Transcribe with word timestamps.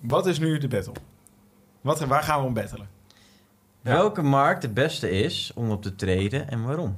Wat 0.00 0.26
is 0.26 0.38
nu 0.38 0.58
de 0.58 0.68
battle? 0.68 0.92
Wat, 1.80 2.00
waar 2.00 2.22
gaan 2.22 2.40
we 2.40 2.46
om 2.46 2.54
battelen? 2.54 2.88
Welke 3.80 4.22
markt 4.22 4.62
de 4.62 4.68
beste 4.68 5.10
is 5.10 5.52
om 5.54 5.70
op 5.70 5.82
te 5.82 5.94
treden 5.94 6.48
en 6.48 6.64
waarom? 6.64 6.96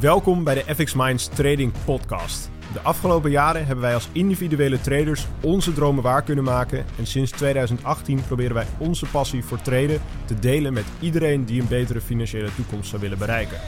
Welkom 0.00 0.44
bij 0.44 0.54
de 0.54 0.74
FX 0.74 0.94
Minds 0.94 1.28
Trading 1.28 1.72
Podcast. 1.84 2.50
De 2.72 2.80
afgelopen 2.80 3.30
jaren 3.30 3.66
hebben 3.66 3.84
wij 3.84 3.94
als 3.94 4.08
individuele 4.12 4.80
traders 4.80 5.26
onze 5.40 5.72
dromen 5.72 6.02
waar 6.02 6.22
kunnen 6.22 6.44
maken. 6.44 6.84
En 6.98 7.06
sinds 7.06 7.30
2018 7.30 8.24
proberen 8.26 8.54
wij 8.54 8.66
onze 8.78 9.06
passie 9.06 9.44
voor 9.44 9.60
traden 9.62 10.00
te 10.24 10.38
delen 10.38 10.72
met 10.72 10.84
iedereen 11.00 11.44
die 11.44 11.60
een 11.60 11.68
betere 11.68 12.00
financiële 12.00 12.54
toekomst 12.54 12.88
zou 12.88 13.02
willen 13.02 13.18
bereiken. 13.18 13.58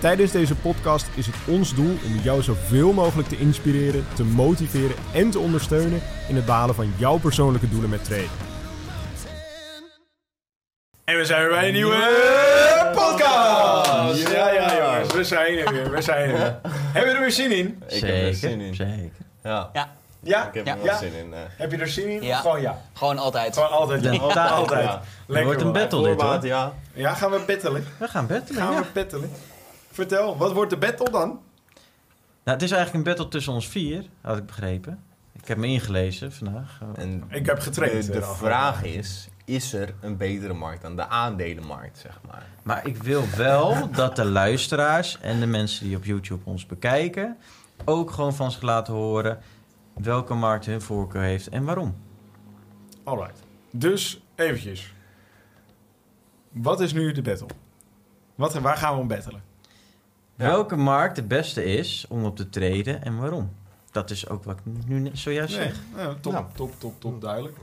Tijdens 0.00 0.32
deze 0.32 0.54
podcast 0.54 1.06
is 1.14 1.26
het 1.26 1.34
ons 1.46 1.74
doel 1.74 1.96
om 2.06 2.14
jou 2.22 2.42
zoveel 2.42 2.92
mogelijk 2.92 3.28
te 3.28 3.36
inspireren, 3.38 4.06
te 4.14 4.24
motiveren 4.24 4.96
en 5.12 5.30
te 5.30 5.38
ondersteunen 5.38 6.00
in 6.28 6.36
het 6.36 6.44
behalen 6.46 6.74
van 6.74 6.92
jouw 6.96 7.18
persoonlijke 7.18 7.68
doelen 7.68 7.90
met 7.90 8.04
traden. 8.04 8.28
En 11.04 11.16
we 11.16 11.24
zijn 11.24 11.40
weer 11.40 11.50
bij 11.50 11.66
een 11.66 11.72
nieuwe 11.74 11.96
podcast! 12.94 14.28
Ja, 14.32 14.50
ja, 14.50 14.76
jongens, 14.92 15.12
we 15.14 15.24
zijn 15.24 15.58
er 15.58 15.72
weer, 15.72 15.90
we 15.90 16.02
zijn 16.02 16.30
er 16.30 16.36
weer. 16.36 16.60
Hebben 16.92 17.10
we 17.12 17.16
er 17.16 17.20
weer 17.20 17.32
zin 17.32 17.52
in? 17.52 17.82
Ik 17.88 18.00
heb 18.00 18.10
er 18.26 18.34
zin 18.34 18.60
in. 18.60 18.74
zeker. 18.74 19.10
Ja, 19.42 19.70
Ja? 20.22 20.46
ik 20.48 20.54
heb 20.54 20.66
ja. 20.66 20.76
er 20.76 20.82
wel 20.84 20.96
zin 20.98 21.12
in. 21.14 21.32
eh. 21.34 21.38
Heb 21.56 21.70
je 21.72 21.76
er 21.78 21.88
zin 21.88 22.08
in? 22.08 22.22
Ja. 22.22 22.38
Gewoon 22.38 22.60
ja. 22.60 22.78
Gewoon 22.92 23.18
altijd. 23.18 23.54
Gewoon 23.54 23.70
altijd. 23.70 24.02
Ja. 24.04 24.12
Ja. 24.12 24.18
Altijd. 24.18 24.50
altijd. 24.50 24.84
Ja. 24.84 25.02
Lekker 25.26 25.46
wordt 25.46 25.60
een 25.62 25.72
battle 25.72 26.02
dit 26.08 26.20
hoor. 26.22 26.46
ja. 26.46 26.72
Ja, 26.92 27.14
gaan 27.14 27.30
we 27.30 27.40
battelen? 27.46 27.86
We 27.96 28.08
gaan 28.08 28.26
battelen, 28.26 28.62
Gaan 28.62 28.72
ja. 28.72 28.78
we 28.80 28.86
battelen? 28.94 29.30
Vertel, 30.00 30.36
wat 30.36 30.52
wordt 30.52 30.70
de 30.70 30.76
battle 30.76 31.10
dan? 31.10 31.28
Nou, 32.44 32.58
het 32.58 32.62
is 32.62 32.70
eigenlijk 32.70 32.94
een 32.94 33.12
battle 33.12 33.28
tussen 33.28 33.52
ons 33.52 33.68
vier, 33.68 34.04
had 34.20 34.36
ik 34.38 34.46
begrepen. 34.46 35.02
Ik 35.32 35.48
heb 35.48 35.58
me 35.58 35.66
ingelezen 35.66 36.32
vandaag. 36.32 36.80
En 36.94 37.24
Ik 37.28 37.46
heb 37.46 37.58
getraind. 37.58 38.06
de, 38.06 38.12
de 38.12 38.18
eh, 38.18 38.36
vraag 38.36 38.84
is, 38.84 39.28
is 39.44 39.72
er 39.72 39.94
een 40.00 40.16
betere 40.16 40.52
markt 40.52 40.82
dan 40.82 40.96
de 40.96 41.06
aandelenmarkt, 41.08 41.98
zeg 41.98 42.20
maar? 42.26 42.46
Maar 42.62 42.86
ik 42.86 43.02
wil 43.02 43.24
wel 43.36 43.90
dat 43.90 44.16
de 44.16 44.24
luisteraars 44.24 45.20
en 45.20 45.40
de 45.40 45.46
mensen 45.46 45.86
die 45.86 45.96
op 45.96 46.04
YouTube 46.04 46.44
ons 46.44 46.66
bekijken... 46.66 47.36
ook 47.84 48.10
gewoon 48.10 48.34
van 48.34 48.50
zich 48.50 48.62
laten 48.62 48.94
horen 48.94 49.38
welke 49.94 50.34
markt 50.34 50.66
hun 50.66 50.82
voorkeur 50.82 51.22
heeft 51.22 51.48
en 51.48 51.64
waarom. 51.64 51.96
Alright. 53.04 53.42
Dus, 53.70 54.22
eventjes. 54.34 54.92
Wat 56.52 56.80
is 56.80 56.92
nu 56.92 57.12
de 57.12 57.22
battle? 57.22 57.48
Wat, 58.34 58.54
waar 58.54 58.76
gaan 58.76 58.94
we 58.94 59.00
om 59.00 59.08
battelen? 59.08 59.48
Ja. 60.40 60.46
Welke 60.46 60.76
markt 60.76 61.16
de 61.16 61.22
beste 61.22 61.64
is 61.64 62.06
om 62.08 62.24
op 62.24 62.36
te 62.36 62.48
treden 62.48 63.02
en 63.04 63.18
waarom? 63.18 63.52
Dat 63.92 64.10
is 64.10 64.28
ook 64.28 64.44
wat 64.44 64.56
ik 64.56 64.72
nu 64.86 64.98
net 64.98 65.18
zojuist 65.18 65.56
Nee, 65.56 65.66
zeg. 65.66 65.76
nou, 65.96 66.14
top, 66.20 66.32
Nou. 66.32 66.44
top, 66.54 66.72
top, 66.78 67.00
top, 67.00 67.20
duidelijk. 67.20 67.56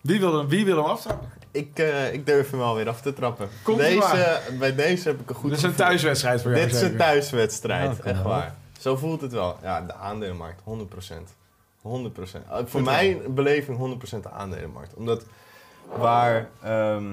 Wie 0.00 0.20
wil 0.20 0.38
hem, 0.38 0.48
wie 0.48 0.64
wil 0.64 0.76
hem 0.76 0.84
aftrappen? 0.84 1.28
Ik, 1.50 1.78
eh, 1.78 2.12
ik 2.12 2.26
durf 2.26 2.50
hem 2.50 2.58
wel 2.58 2.74
weer 2.74 2.88
af 2.88 3.00
te 3.00 3.12
trappen. 3.12 3.48
Komt-ie 3.62 3.84
deze, 3.86 4.40
bij 4.58 4.74
deze 4.74 5.08
heb 5.08 5.20
ik 5.20 5.28
een 5.30 5.34
goed 5.34 5.48
Dit 5.50 5.58
is 5.58 5.64
een 5.64 5.74
thuiswedstrijd 5.74 6.42
voor 6.42 6.50
jou. 6.50 6.64
Dit 6.64 6.74
is 6.74 6.80
een 6.82 6.96
thuiswedstrijd, 6.96 7.98
Oh, 8.00 8.06
echt 8.06 8.22
waar. 8.22 8.54
Zo 8.80 8.96
voelt 8.96 9.20
het 9.20 9.32
wel. 9.32 9.56
Ja, 9.62 9.80
de 9.80 9.94
aandelenmarkt, 9.94 10.60
100%. 10.64 11.34
100%. 11.82 12.46
Uh, 12.50 12.58
voor 12.64 12.82
mijn 12.82 13.34
beleving 13.34 13.78
100% 13.78 14.22
de 14.22 14.30
aandelenmarkt. 14.30 14.94
Omdat 14.94 15.24
waar 15.96 16.48
ehm, 16.62 17.04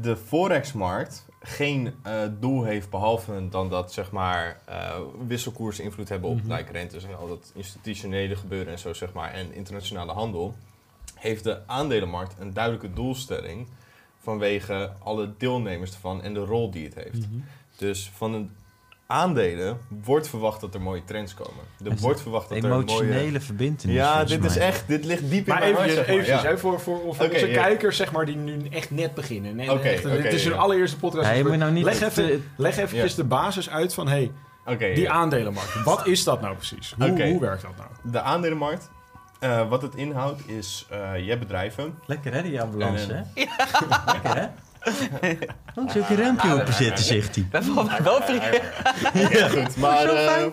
de 0.00 0.16
forexmarkt 0.16 1.26
geen 1.40 1.94
eh, 2.02 2.22
doel 2.40 2.64
heeft 2.64 2.90
behalve 2.90 3.48
dan 3.48 3.68
dat 3.68 3.92
zeg 3.92 4.10
maar 4.10 4.60
eh, 4.64 4.98
wisselkoersen 5.26 5.84
invloed 5.84 6.08
hebben 6.08 6.30
op 6.30 6.40
lijkrentes 6.44 7.04
en 7.04 7.16
al 7.16 7.28
dat 7.28 7.52
institutionele 7.54 8.36
gebeuren 8.36 8.72
en 8.72 8.78
zo 8.78 8.92
zeg 8.92 9.12
maar 9.12 9.32
en 9.32 9.54
internationale 9.54 10.12
handel, 10.12 10.54
heeft 11.14 11.44
de 11.44 11.66
aandelenmarkt 11.66 12.34
een 12.38 12.52
duidelijke 12.52 12.92
doelstelling 12.92 13.66
vanwege 14.18 14.92
alle 14.98 15.32
deelnemers 15.38 15.92
ervan 15.92 16.22
en 16.22 16.34
de 16.34 16.44
rol 16.44 16.70
die 16.70 16.84
het 16.84 16.94
heeft. 16.94 17.28
Mhm. 17.28 17.40
Dus 17.76 18.10
van 18.14 18.34
een 18.34 18.50
aandelen 19.12 19.78
wordt 19.88 20.28
verwacht 20.28 20.60
dat 20.60 20.74
er 20.74 20.80
mooie 20.80 21.04
trends 21.04 21.34
komen. 21.34 21.64
Er 21.84 21.96
wordt 21.96 22.20
verwacht 22.20 22.48
dat 22.48 22.58
er 22.58 22.64
Emotionele 22.64 23.24
mooie... 23.26 23.40
verbindenis. 23.40 23.96
Ja, 23.96 24.24
dit 24.24 24.44
is 24.44 24.56
echt, 24.56 24.88
dit 24.88 25.04
ligt 25.04 25.30
diep 25.30 25.48
in 25.48 25.54
mijn 25.58 25.74
hart, 25.74 26.06
maar, 26.06 26.26
ja. 26.26 26.42
hè, 26.42 26.58
voor, 26.58 26.80
voor, 26.80 26.98
voor 27.14 27.24
onze 27.24 27.48
kijkers 27.48 27.96
zeg 27.96 28.12
maar, 28.12 28.26
die 28.26 28.36
nu 28.36 28.66
echt 28.70 28.90
net 28.90 29.14
beginnen. 29.14 29.58
Echt, 29.60 29.70
oké, 29.70 29.88
het 29.88 30.32
is 30.32 30.44
hun 30.44 30.56
allereerste 30.58 30.96
podcast. 30.96 31.30
Nou 31.44 31.72
niet... 31.72 31.84
leg 31.84 31.94
even, 32.00 32.12
te- 32.26 32.40
leg 32.56 32.76
eventjes 32.76 33.10
Ja. 33.10 33.16
de 33.16 33.24
basis 33.28 33.70
uit 33.70 33.94
van 33.94 34.08
hey, 34.08 34.32
Oké, 34.66 34.92
die 34.94 35.00
ja. 35.00 35.12
aandelenmarkt. 35.12 35.82
Wat 35.84 36.06
is 36.06 36.24
dat 36.24 36.40
nou 36.40 36.56
precies? 36.56 36.94
Hoe, 36.98 37.40
werkt 37.40 37.62
dat 37.62 37.76
nou? 37.76 37.88
de 38.02 38.20
aandelenmarkt. 38.20 38.90
eh, 39.40 39.68
wat 39.68 39.82
het 39.82 39.94
inhoudt 39.94 40.48
is, 40.48 40.86
eh, 40.90 40.98
je 41.18 41.28
hebt 41.28 41.40
bedrijven. 41.40 41.98
Lekker 42.06 42.32
hè, 42.34 42.42
die 42.42 42.60
ambulance, 42.62 43.12
En, 43.12 43.28
hè? 43.34 43.44
Lekker 44.12 44.36
hè? 44.36 44.46
Oh, 45.74 45.90
zulke 45.90 46.10
een 46.10 46.16
rempje 46.16 46.54
op 46.60 46.66
zitten, 46.66 47.04
zegt 47.04 47.34
hij. 47.34 47.46
Dat 47.50 47.64
valt 47.64 47.86
mij 47.86 48.02
wel 48.02 48.22
prima. 48.22 48.50
Ja, 49.38 49.48
goed. 49.48 49.76
Maar, 49.76 50.08
eh, 50.08 50.46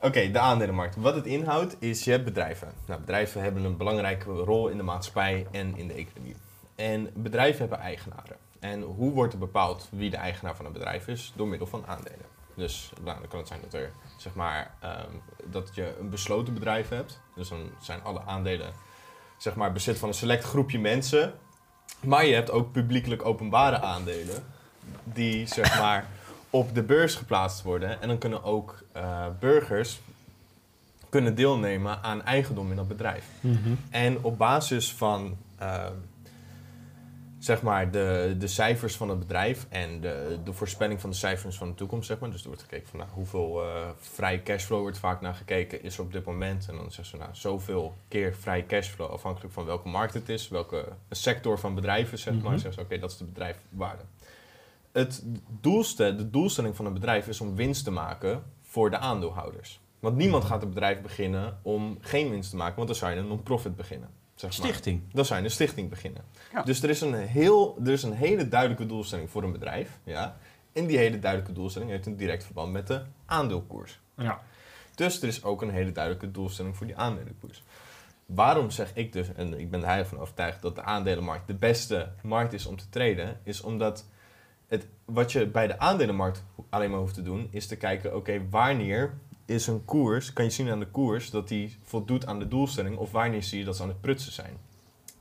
Oké, 0.00 0.30
de 0.30 0.38
aandelenmarkt. 0.38 0.96
Wat 0.96 1.14
het 1.14 1.26
inhoudt 1.26 1.76
is, 1.78 2.04
je 2.04 2.10
hebt 2.10 2.24
bedrijven. 2.24 2.72
Nou, 2.86 3.00
bedrijven 3.00 3.42
hebben 3.42 3.64
een 3.64 3.76
belangrijke 3.76 4.30
rol 4.30 4.68
in 4.68 4.76
de 4.76 4.82
maatschappij 4.82 5.46
en 5.50 5.76
in 5.76 5.88
de 5.88 5.94
economie. 5.94 6.36
En 6.74 7.10
bedrijven 7.14 7.60
hebben 7.60 7.78
eigenaren. 7.78 8.36
En 8.60 8.82
hoe 8.82 9.12
wordt 9.12 9.32
er 9.32 9.38
bepaald 9.38 9.88
wie 9.90 10.10
de 10.10 10.16
eigenaar 10.16 10.56
van 10.56 10.66
een 10.66 10.72
bedrijf 10.72 11.08
is? 11.08 11.32
Door 11.36 11.48
middel 11.48 11.66
van 11.66 11.84
aandelen. 11.86 12.26
Dus 12.54 12.92
nou, 13.02 13.18
dan 13.18 13.28
kan 13.28 13.38
het 13.38 13.48
zijn 13.48 13.60
dat 13.62 13.74
er, 13.74 13.90
zeg 14.16 14.34
maar, 14.34 14.74
ehm, 14.80 15.10
dat 15.44 15.70
je 15.74 15.96
een 16.00 16.10
besloten 16.10 16.54
bedrijf 16.54 16.88
hebt. 16.88 17.20
Dus 17.34 17.48
dan 17.48 17.70
zijn 17.80 18.02
alle 18.02 18.20
aandelen, 18.26 18.72
zeg 19.36 19.54
maar, 19.54 19.72
bezit 19.72 19.98
van 19.98 20.08
een 20.08 20.14
select 20.14 20.44
groepje 20.44 20.78
mensen. 20.78 21.34
Maar 22.06 22.26
je 22.26 22.34
hebt 22.34 22.50
ook 22.50 22.72
publiekelijk 22.72 23.24
openbare 23.24 23.80
aandelen. 23.80 24.42
Die, 25.04 25.46
zeg 25.46 25.78
maar, 25.80 26.06
op 26.50 26.74
de 26.74 26.82
beurs 26.82 27.14
geplaatst 27.14 27.62
worden. 27.62 28.02
En 28.02 28.08
dan 28.08 28.18
kunnen 28.18 28.44
ook 28.44 28.84
eh, 28.92 29.26
burgers 29.40 30.00
kunnen 31.14 31.34
deelnemen 31.34 32.02
aan 32.02 32.24
eigendom 32.24 32.70
in 32.70 32.76
dat 32.76 32.88
bedrijf. 32.88 33.24
En 33.90 34.18
op 34.22 34.38
basis 34.38 34.92
van 34.92 35.36
eh, 35.58 35.84
zeg 37.44 37.62
maar 37.62 37.90
de, 37.90 38.34
de 38.38 38.46
cijfers 38.46 38.96
van 38.96 39.08
het 39.08 39.18
bedrijf 39.18 39.66
en 39.68 40.00
de, 40.00 40.38
de 40.44 40.52
voorspelling 40.52 41.00
van 41.00 41.10
de 41.10 41.16
cijfers 41.16 41.56
van 41.56 41.68
de 41.68 41.74
toekomst, 41.74 42.06
zeg 42.06 42.18
maar. 42.18 42.30
Dus 42.30 42.40
er 42.40 42.46
wordt 42.46 42.62
gekeken 42.62 42.88
van 42.88 42.98
nou, 42.98 43.10
hoeveel 43.12 43.62
eh 43.62 43.88
vrij 43.98 44.42
cashflow 44.42 44.80
wordt 44.80 44.98
vaak 44.98 45.20
naar 45.20 45.34
gekeken 45.34 45.82
is 45.82 45.96
er 45.96 46.02
op 46.02 46.12
dit 46.12 46.24
moment. 46.24 46.68
En 46.68 46.76
dan 46.76 46.84
zeggen 46.84 47.04
ze 47.04 47.16
nou 47.16 47.30
zoveel 47.32 47.94
keer 48.08 48.34
vrij 48.34 48.66
cashflow, 48.66 49.10
afhankelijk 49.10 49.52
van 49.52 49.64
welke 49.64 49.88
markt 49.88 50.14
het 50.14 50.28
is, 50.28 50.48
welke 50.48 50.88
sector 51.10 51.58
van 51.58 51.74
bedrijven, 51.74 52.18
zeg 52.18 52.34
maar. 52.34 52.42
Mhm. 52.42 52.52
Zeggen 52.52 52.72
ze 52.72 52.80
oké, 52.80 52.98
dat 52.98 53.10
is 53.10 53.16
de 53.16 53.24
bedrijfwaarde. 53.24 54.02
Het 54.92 55.22
doelstel, 55.60 56.16
de 56.16 56.30
doelstelling 56.30 56.76
van 56.76 56.86
een 56.86 56.92
bedrijf 56.92 57.28
is 57.28 57.40
om 57.40 57.56
winst 57.56 57.84
te 57.84 57.90
maken 57.90 58.42
voor 58.62 58.90
de 58.90 58.98
aandeelhouders. 58.98 59.80
Want 60.00 60.16
niemand 60.16 60.44
gaat 60.44 60.62
een 60.62 60.68
bedrijf 60.68 61.00
beginnen 61.00 61.58
om 61.62 61.98
geen 62.00 62.30
winst 62.30 62.50
te 62.50 62.56
maken, 62.56 62.76
want 62.76 62.88
dan 62.88 62.96
zou 62.96 63.12
je 63.12 63.18
een 63.18 63.26
non-profit 63.26 63.76
beginnen. 63.76 64.08
Zeg 64.34 64.58
maar. 64.58 64.68
Stichting. 64.68 65.02
Dan 65.12 65.24
zou 65.24 65.38
je 65.38 65.44
een 65.44 65.50
stichting 65.50 65.90
beginnen. 65.90 66.24
Ja. 66.52 66.62
Dus 66.62 66.82
er 66.82 66.90
is, 66.90 67.00
een 67.00 67.14
heel, 67.14 67.78
er 67.84 67.92
is 67.92 68.02
een 68.02 68.12
hele 68.12 68.48
duidelijke 68.48 68.86
doelstelling 68.86 69.30
voor 69.30 69.42
een 69.42 69.52
bedrijf. 69.52 69.98
Ja? 70.04 70.36
En 70.72 70.86
die 70.86 70.98
hele 70.98 71.18
duidelijke 71.18 71.54
doelstelling 71.54 71.90
heeft 71.90 72.06
een 72.06 72.16
direct 72.16 72.44
verband 72.44 72.72
met 72.72 72.86
de 72.86 73.02
aandeelkoers. 73.26 74.00
Ja. 74.16 74.42
Dus 74.94 75.22
er 75.22 75.28
is 75.28 75.44
ook 75.44 75.62
een 75.62 75.70
hele 75.70 75.92
duidelijke 75.92 76.30
doelstelling 76.30 76.76
voor 76.76 76.86
die 76.86 76.96
aandelenkoers. 76.96 77.62
Waarom 78.26 78.70
zeg 78.70 78.90
ik 78.94 79.12
dus, 79.12 79.32
en 79.34 79.60
ik 79.60 79.70
ben 79.70 79.80
er 79.80 79.86
heilig 79.86 80.08
van 80.08 80.18
overtuigd 80.18 80.62
dat 80.62 80.74
de 80.74 80.82
aandelenmarkt 80.82 81.46
de 81.46 81.54
beste 81.54 82.12
markt 82.22 82.52
is 82.52 82.66
om 82.66 82.76
te 82.76 82.88
traden, 82.88 83.40
is 83.42 83.60
omdat 83.60 84.04
het, 84.66 84.86
wat 85.04 85.32
je 85.32 85.46
bij 85.46 85.66
de 85.66 85.78
aandelenmarkt 85.78 86.44
alleen 86.68 86.90
maar 86.90 86.98
hoeft 86.98 87.14
te 87.14 87.22
doen, 87.22 87.48
is 87.50 87.66
te 87.66 87.76
kijken, 87.76 88.16
oké, 88.16 88.48
wanneer 88.50 89.14
is 89.44 89.66
een 89.66 89.84
koers, 89.84 90.32
kan 90.32 90.44
je 90.44 90.50
zien 90.50 90.70
aan 90.70 90.78
de 90.78 90.90
koers 90.90 91.30
dat 91.30 91.48
die 91.48 91.78
voldoet 91.82 92.26
aan 92.26 92.38
de 92.38 92.48
doelstelling, 92.48 92.96
of 92.96 93.10
wanneer 93.10 93.42
zie 93.42 93.58
je 93.58 93.64
dat 93.64 93.76
ze 93.76 93.82
aan 93.82 93.88
het 93.88 94.00
prutsen 94.00 94.32
zijn. 94.32 94.56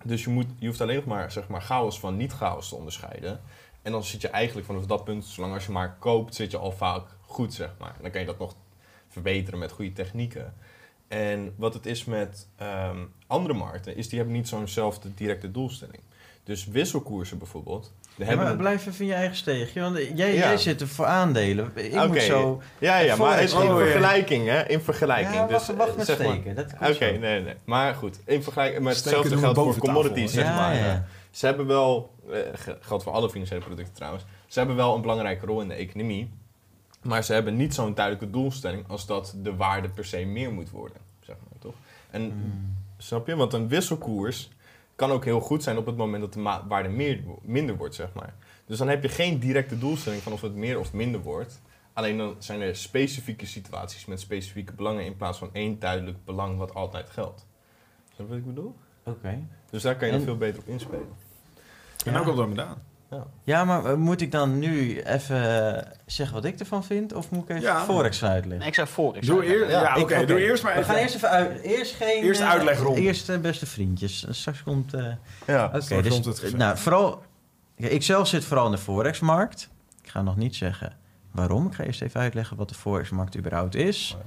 Dus 0.04 0.24
je, 0.24 0.30
moet, 0.30 0.48
je 0.60 0.68
hoeft 0.68 0.82
alleen 0.82 0.96
nog 0.96 1.06
maar, 1.06 1.32
zeg 1.32 1.48
maar 1.48 1.62
chaos 1.62 2.00
van 2.00 2.18
niet-chaos 2.18 2.70
te 2.70 2.76
onderscheiden. 2.76 3.42
En 3.82 3.92
dan 3.92 4.04
zit 4.04 4.22
je 4.22 4.28
eigenlijk 4.28 4.68
vanaf 4.68 4.86
dat 4.86 5.04
punt, 5.04 5.26
zolang 5.26 5.54
als 5.54 5.66
je 5.66 5.72
maar 5.72 5.98
koopt, 6.00 6.36
zit 6.36 6.52
je 6.52 6.58
al 6.58 6.72
vaak 6.72 7.08
goed, 7.22 7.54
zeg 7.54 7.76
maar. 7.80 7.96
Dan 8.02 8.12
kan 8.12 8.22
je 8.22 8.28
dat 8.28 8.40
nog 8.40 8.56
verbeteren 9.08 9.60
met 9.60 9.72
goede 9.72 9.94
technieken. 9.94 10.54
En 11.08 11.54
wat 11.58 11.74
het 11.74 11.86
is 11.86 12.06
met 12.06 12.48
ehm, 12.56 13.06
andere 13.28 13.54
markten, 13.54 13.96
is 13.96 14.10
die 14.10 14.18
hebben 14.18 14.36
niet 14.36 14.48
zo'nzelfde 14.48 15.14
directe 15.14 15.52
doelstelling. 15.52 16.02
Dus 16.44 16.66
wisselkoersen 16.66 17.38
bijvoorbeeld. 17.38 17.94
Ja, 18.16 18.36
maar 18.36 18.56
blijf 18.56 18.88
even 18.88 19.00
in 19.02 19.06
je 19.08 19.14
eigen 19.14 19.36
steegje. 19.36 19.82
Want 19.82 19.98
jij, 19.98 20.14
Ja. 20.34 20.40
jij 20.40 20.58
zit 20.58 20.82
er 20.82 20.88
voor 20.88 21.06
aandelen. 21.06 21.72
Ik 21.76 21.94
Oké, 21.94 22.08
moet 22.08 22.22
zo... 22.22 22.62
Ja, 22.80 22.98
ja, 22.98 23.16
maar 23.16 23.42
in 23.42 23.48
vergelijking, 23.50 24.48
hè? 24.48 24.68
In 24.68 24.82
vergelijking. 24.82 25.34
Ja, 25.36 25.48
wacht, 25.48 25.68
dus, 25.68 25.76
wacht 25.76 25.90
eh, 25.90 25.96
met 25.98 26.06
zeg 26.06 26.18
maar- 26.18 26.36
steken. 26.36 26.68
Oké, 26.92 27.18
nee, 27.18 27.42
nee. 27.42 27.54
Maar 27.66 27.96
goed, 27.96 28.20
in 28.26 28.44
vergelijking 28.44 28.84
met 28.84 28.96
Steken 28.96 29.20
hetzelfde 29.20 29.46
geldt 29.54 29.60
voor 29.60 29.78
commodities, 29.78 30.32
zeg 30.34 30.44
Ja, 30.46 30.56
maar. 30.56 30.76
ja. 30.76 31.06
Ze 31.32 31.46
hebben 31.46 31.66
wel, 31.68 32.12
eh, 32.32 32.40
ge- 32.54 32.78
geldt 32.80 33.04
voor 33.04 33.14
alle 33.14 33.30
financiële 33.30 33.62
producten 33.62 33.94
trouwens, 33.94 34.24
ze 34.48 34.58
hebben 34.60 34.76
wel 34.78 34.96
een 34.96 35.02
belangrijke 35.02 35.46
rol 35.46 35.62
in 35.62 35.68
de 35.68 35.74
economie. 35.74 36.30
Maar 37.02 37.24
ze 37.24 37.34
hebben 37.34 37.56
niet 37.56 37.74
zo'n 37.74 37.94
duidelijke 37.94 38.30
doelstelling 38.30 38.84
als 38.88 39.06
dat 39.06 39.36
de 39.38 39.56
waarde 39.56 39.90
per 39.90 40.06
se 40.06 40.26
meer 40.26 40.52
moet 40.52 40.70
worden. 40.70 40.98
Zeg 41.20 41.36
maar, 41.50 41.60
toch? 41.60 41.74
En 42.10 42.22
Hmm. 42.22 42.76
snap 42.98 43.28
je? 43.28 43.36
Want 43.36 43.54
een 43.54 43.68
wisselkoers 43.68 44.50
kan 44.96 45.12
ook 45.12 45.26
heel 45.26 45.40
goed 45.40 45.64
zijn 45.64 45.78
op 45.78 45.86
het 45.86 45.98
moment 45.98 46.22
dat 46.22 46.34
de 46.34 46.62
waarde 46.68 46.90
meer, 46.90 47.24
minder 47.42 47.76
wordt, 47.78 47.96
zeg 47.96 48.14
maar. 48.14 48.34
Dus 48.66 48.78
dan 48.78 48.88
heb 48.88 49.02
je 49.04 49.10
geen 49.10 49.40
directe 49.40 49.78
doelstelling 49.78 50.22
van 50.22 50.32
of 50.34 50.42
het 50.42 50.56
meer 50.56 50.80
of 50.80 50.94
minder 50.94 51.22
wordt. 51.22 51.62
Alleen 51.94 52.18
dan 52.18 52.36
zijn 52.40 52.62
er 52.62 52.76
specifieke 52.76 53.46
situaties 53.46 54.06
met 54.06 54.20
specifieke 54.20 54.74
belangen 54.74 55.06
in 55.06 55.16
plaats 55.18 55.38
van 55.38 55.50
één 55.54 55.80
duidelijk 55.80 56.26
belang 56.26 56.58
wat 56.58 56.74
altijd 56.74 57.10
geldt. 57.10 57.46
Snap 58.16 58.18
je 58.18 58.28
wat 58.28 58.38
ik 58.38 58.46
bedoel? 58.46 58.76
Oké. 59.04 59.48
Dus 59.70 59.82
daar 59.82 59.96
kan 59.96 60.08
je 60.08 60.14
En- 60.14 60.20
nog 60.20 60.28
veel 60.28 60.38
beter 60.38 60.60
op 60.62 60.68
inspelen. 60.68 61.08
En 62.06 62.16
ook 62.18 62.28
op 62.28 62.36
door 62.36 62.48
gedaan. 62.48 62.84
Ja. 63.14 63.26
Ja, 63.44 63.66
maar 63.66 63.86
eh, 63.86 63.94
moet 63.96 64.22
ik 64.22 64.32
dan 64.32 64.60
nu 64.60 65.02
even 65.02 65.76
eh, 65.78 65.82
zeggen 66.06 66.36
wat 66.36 66.46
ik 66.46 66.60
ervan 66.60 66.84
vind? 66.84 67.14
Of 67.14 67.30
moet 67.32 67.44
ik 67.44 67.50
even 67.50 67.62
Ja. 67.62 67.84
Forex 67.84 68.24
uitleggen? 68.24 68.60
Nee, 68.60 68.68
ik 68.68 68.76
zou 68.76 68.88
voor. 68.88 69.16
Ik 69.16 69.26
Doe 69.26 69.46
eerst, 69.46 69.72
ja, 69.72 69.82
Ja, 69.82 70.02
oké, 70.02 70.16
ik- 70.16 70.28
doe 70.28 70.40
eerst 70.42 70.64
maar 70.64 70.74
We 70.74 70.80
even. 70.80 70.92
gaan 70.94 71.02
eerst 71.02 71.16
even 71.16 71.30
uit. 71.30 71.62
Eerst 71.62 71.96
geen... 71.96 72.24
Eerst 72.24 72.42
eh, 72.42 72.50
uitlegronde. 72.50 73.02
Eerst 73.02 73.30
eh, 73.30 73.38
beste 73.38 73.66
vriendjes. 73.66 74.26
Straks 74.30 74.64
komt... 74.64 74.94
eh, 74.94 75.06
Ja. 75.48 75.66
Oké, 75.66 75.82
straks 75.82 76.04
dus 76.04 76.14
komt 76.14 76.26
het 76.26 76.36
gevecht. 76.40 76.58
nou, 76.58 76.78
vooral... 76.78 77.24
Ja, 77.76 77.88
ik 77.88 78.04
zelf 78.04 78.28
zit 78.28 78.46
vooral 78.46 78.66
in 78.66 78.72
de 78.72 78.78
Forex-markt. 78.78 79.70
Ik 80.04 80.10
ga 80.10 80.22
nog 80.22 80.36
niet 80.38 80.56
zeggen 80.56 80.94
waarom. 81.32 81.68
Ik 81.68 81.74
ga 81.74 81.84
eerst 81.84 82.02
even 82.02 82.20
uitleggen 82.20 82.58
wat 82.58 82.70
de 82.70 82.76
Forex-markt 82.76 83.38
überhaupt 83.38 83.76
is. 83.76 84.18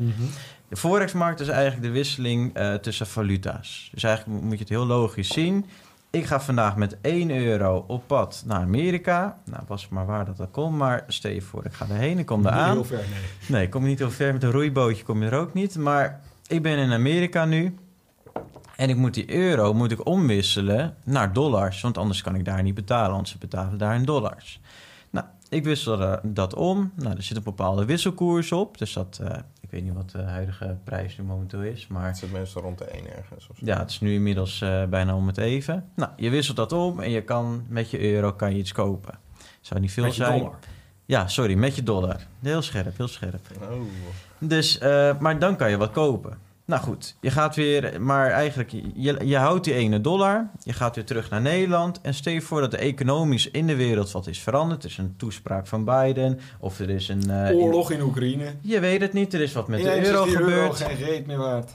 De 0.69 0.77
Forex-markt 0.77 1.41
is 1.41 1.49
eigenlijk 1.49 1.83
de 1.83 1.91
wisseling 1.91 2.55
eh, 2.55 2.75
tussen 2.75 3.07
valuta's. 3.07 3.89
Dus 3.93 4.03
eigenlijk 4.03 4.37
mo- 4.37 4.43
moet 4.47 4.53
je 4.55 4.59
het 4.61 4.69
heel 4.69 4.87
logisch 4.87 5.29
zien. 5.29 5.67
Ik 6.11 6.25
ga 6.25 6.41
vandaag 6.41 6.77
met 6.77 6.97
1 7.01 7.31
euro 7.31 7.85
op 7.87 8.03
pad 8.07 8.43
naar 8.47 8.61
Amerika. 8.61 9.39
Nou, 9.45 9.63
was 9.67 9.89
maar 9.89 10.07
waar 10.07 10.25
dat 10.25 10.37
dat 10.37 10.51
komt. 10.51 10.77
Maar 10.77 11.05
stel 11.09 11.31
je 11.31 11.43
voor, 11.43 11.65
ik 11.65 11.73
ga 11.73 11.87
erheen, 11.89 12.19
ik 12.19 12.27
kom 12.27 12.41
Niet 12.41 12.49
daar 12.49 12.59
aan. 12.59 12.73
heel 12.73 12.85
ver, 12.85 12.97
nee. 12.97 13.49
Nee, 13.59 13.69
kom 13.69 13.83
je 13.83 13.89
niet 13.89 13.99
heel 13.99 14.11
ver 14.11 14.33
met 14.33 14.43
een 14.43 14.51
roeibootje, 14.51 15.05
kom 15.05 15.23
je 15.23 15.29
er 15.29 15.39
ook 15.39 15.55
niet. 15.55 15.77
Maar 15.79 16.21
ik 16.47 16.63
ben 16.63 16.79
in 16.79 16.93
Amerika 16.93 17.45
nu. 17.45 17.75
En 18.77 18.89
ik 18.91 18.97
moet 18.97 19.15
die 19.15 19.35
euro 19.35 19.75
moet 19.75 19.93
ik 19.93 20.07
omwisselen 20.07 20.95
naar 21.05 21.33
dollars. 21.33 21.81
Want 21.81 21.99
anders 21.99 22.23
kan 22.23 22.35
ik 22.35 22.45
daar 22.45 22.63
niet 22.63 22.75
betalen, 22.75 23.11
want 23.15 23.29
ze 23.29 23.39
betalen 23.39 23.79
daar 23.79 23.95
in 23.95 24.05
dollars. 24.05 24.61
Nou, 25.11 25.27
ik 25.49 25.65
wissel 25.65 26.01
er- 26.01 26.21
dat 26.23 26.55
om. 26.55 26.93
Nou, 26.95 27.17
er 27.17 27.23
zit 27.23 27.37
een 27.37 27.43
bepaalde 27.43 27.85
wisselkoers 27.85 28.53
op. 28.53 28.79
Dus 28.79 28.93
dat, 28.93 29.21
eh, 29.23 29.37
ik 29.67 29.73
weet 29.73 29.83
niet 29.85 29.95
wat 29.95 30.11
de 30.11 30.23
huidige 30.23 30.77
prijs 30.85 31.19
nu 31.19 31.25
momenteel 31.25 31.63
is. 31.63 31.87
Maar 31.87 32.07
Het 32.07 32.17
zit 32.17 32.33
meestal 32.33 32.63
rond 32.63 32.79
de 32.79 32.85
1 32.85 33.17
ergens. 33.17 33.49
Of 33.49 33.57
zo. 33.57 33.63
ja, 33.67 33.79
het 33.79 33.91
is 33.91 34.01
nu 34.01 34.15
inmiddels 34.15 34.61
eh, 34.61 34.85
bijna 34.85 35.17
om 35.17 35.27
het 35.27 35.39
even. 35.39 35.85
Nou, 35.95 36.11
je 36.17 36.31
wisselt 36.31 36.57
dat 36.57 36.73
om 36.73 37.01
en 37.01 37.11
je 37.11 37.23
kan 37.23 37.65
met 37.69 37.91
je 37.91 38.01
euro 38.13 38.33
kan 38.33 38.51
je 38.53 38.59
iets 38.59 38.73
kopen. 38.73 39.19
Zou 39.61 39.81
niet 39.81 39.93
veel 39.93 40.05
Met 40.05 40.17
je 40.17 40.25
zijn. 40.25 40.39
dollar. 40.39 40.59
Ja, 41.05 41.29
sorry, 41.29 41.55
met 41.55 41.77
je 41.77 41.83
dollar. 41.83 42.21
Heel 42.41 42.63
scherp, 42.63 42.97
heel 42.97 43.09
scherp. 43.09 43.47
Oh. 43.63 43.81
Dus, 44.39 44.79
eh, 44.79 45.19
maar 45.19 45.39
dan 45.39 45.57
kan 45.57 45.71
je 45.71 45.77
wat 45.77 45.91
kopen. 45.91 46.39
Nou 46.67 46.83
goed, 46.83 47.17
je 47.21 47.31
gaat 47.31 47.57
weer, 47.57 48.03
maar 48.03 48.31
eigenlijk, 48.31 48.71
je, 48.95 49.17
je 49.25 49.37
houdt 49.37 49.65
die 49.65 49.75
ene 49.75 50.01
dollar, 50.01 50.51
je 50.63 50.73
gaat 50.73 50.95
weer 50.95 51.05
terug 51.05 51.31
naar 51.31 51.41
Nederland 51.41 52.01
en 52.01 52.15
stel 52.15 52.33
je 52.33 52.41
voor 52.41 52.61
dat 52.61 52.73
er 52.73 52.79
economisch 52.79 53.51
in 53.51 53.67
de 53.67 53.77
wereld 53.77 54.11
wat 54.13 54.27
is 54.27 54.39
veranderd. 54.41 54.85
Er 54.85 54.91
is 54.91 54.99
een 54.99 55.15
toespraak 55.17 55.67
van 55.67 55.85
Biden 55.85 56.39
of 56.61 56.79
er 56.79 56.91
is 56.91 57.09
een... 57.09 57.31
eh, 57.31 57.57
Oorlog 57.57 57.91
in 57.91 58.01
Oekraïne. 58.01 58.55
je 58.61 58.81
weet 58.81 59.01
het 59.01 59.13
niet, 59.13 59.35
er 59.35 59.41
is 59.41 59.53
wat 59.53 59.69
met 59.69 59.81
Ineens 59.81 59.95
de 59.97 60.01
is 60.03 60.09
euro 60.09 60.25
die 60.25 60.37
gebeurd. 60.37 60.77
geen 60.77 60.97
reet 60.97 61.27
meer 61.27 61.37
waard. 61.39 61.71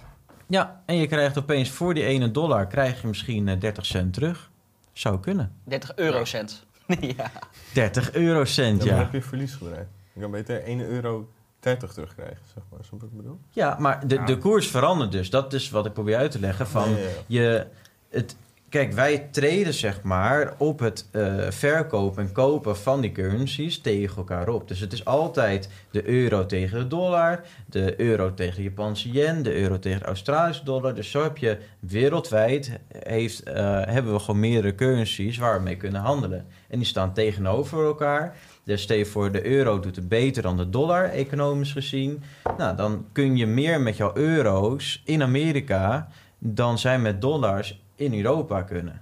Ja, 0.47 0.81
en 0.85 0.95
je 0.95 1.07
krijgt 1.07 1.37
opeens 1.37 1.69
voor 1.69 1.93
die 1.93 2.03
ene 2.05 2.31
dollar, 2.31 2.67
krijg 2.67 3.01
je 3.01 3.07
misschien 3.07 3.47
eh, 3.47 3.59
30 3.59 3.85
cent 3.85 4.13
terug. 4.13 4.49
Zou 4.93 5.19
kunnen. 5.19 5.51
30 5.63 5.95
eurocent. 5.95 6.65
ja. 6.99 7.31
30 7.73 8.11
eurocent, 8.13 8.83
Ja, 8.83 8.87
dan 8.89 8.97
ja. 8.97 9.03
heb 9.03 9.13
je 9.13 9.21
verlies 9.21 9.53
gedraaid. 9.53 9.87
Je 10.13 10.21
kan 10.21 10.31
beter 10.31 10.63
1 10.63 10.79
euro 10.81 11.29
30 11.61 11.93
terugkrijgen, 11.93 12.41
zeg 12.53 12.63
maar. 12.71 12.79
Wat 12.91 13.01
ik 13.03 13.17
bedoel? 13.17 13.39
Ja, 13.49 13.75
maar 13.79 14.07
de, 14.07 14.15
Ja. 14.15 14.25
de 14.25 14.37
koers 14.37 14.67
verandert 14.67 15.11
dus. 15.11 15.29
Dat 15.29 15.53
is 15.53 15.69
wat 15.69 15.85
ik 15.85 15.93
probeer 15.93 16.17
uit 16.17 16.31
te 16.31 16.39
leggen. 16.39 16.67
Van 16.67 16.89
Ja, 16.89 16.97
ja, 16.97 17.03
ja. 17.03 17.09
je, 17.27 17.65
het, 18.09 18.35
kijk, 18.69 18.93
wij 18.93 19.27
treden 19.31 19.73
zeg 19.73 20.01
maar 20.01 20.53
op 20.57 20.79
het 20.79 21.07
eh, 21.11 21.35
verkopen 21.49 22.23
en 22.23 22.31
kopen 22.31 22.77
van 22.77 23.01
die 23.01 23.11
currencies 23.11 23.81
tegen 23.81 24.17
elkaar 24.17 24.47
op. 24.49 24.67
Dus 24.67 24.79
het 24.79 24.93
is 24.93 25.05
altijd 25.05 25.69
de 25.91 26.07
euro 26.09 26.45
tegen 26.45 26.79
de 26.79 26.87
dollar, 26.87 27.43
de 27.65 28.01
euro 28.01 28.33
tegen 28.33 28.55
de 28.55 28.63
Japanse 28.63 29.11
yen, 29.11 29.43
de 29.43 29.55
euro 29.55 29.79
tegen 29.79 29.99
de 29.99 30.05
Australische 30.05 30.63
dollar. 30.63 30.95
Dus 30.95 31.11
zo 31.11 31.23
heb 31.23 31.37
je 31.37 31.57
wereldwijd 31.79 32.79
heeft, 32.97 33.43
eh, 33.43 33.81
hebben 33.85 34.13
we 34.13 34.19
gewoon 34.19 34.39
meerdere 34.39 34.75
currencies 34.75 35.37
waar 35.37 35.57
we 35.57 35.63
mee 35.63 35.77
kunnen 35.77 36.01
handelen. 36.01 36.45
En 36.67 36.77
die 36.77 36.87
staan 36.87 37.13
tegenover 37.13 37.85
elkaar. 37.85 38.35
Dus 38.71 38.81
stel 38.81 38.97
je 38.97 39.05
voor, 39.05 39.31
de 39.31 39.45
euro 39.45 39.79
doet 39.79 39.95
het 39.95 40.09
beter 40.09 40.41
dan 40.41 40.57
de 40.57 40.69
dollar, 40.69 41.09
economisch 41.09 41.71
gezien. 41.71 42.23
Nou, 42.57 42.75
dan 42.75 43.05
kun 43.11 43.37
je 43.37 43.45
meer 43.45 43.81
met 43.81 43.97
jouw 43.97 44.15
euro's 44.15 45.01
in 45.05 45.23
Amerika 45.23 46.07
dan 46.37 46.77
zij 46.77 46.99
met 46.99 47.21
dollars 47.21 47.81
in 47.95 48.13
Europa 48.13 48.61
kunnen. 48.61 49.01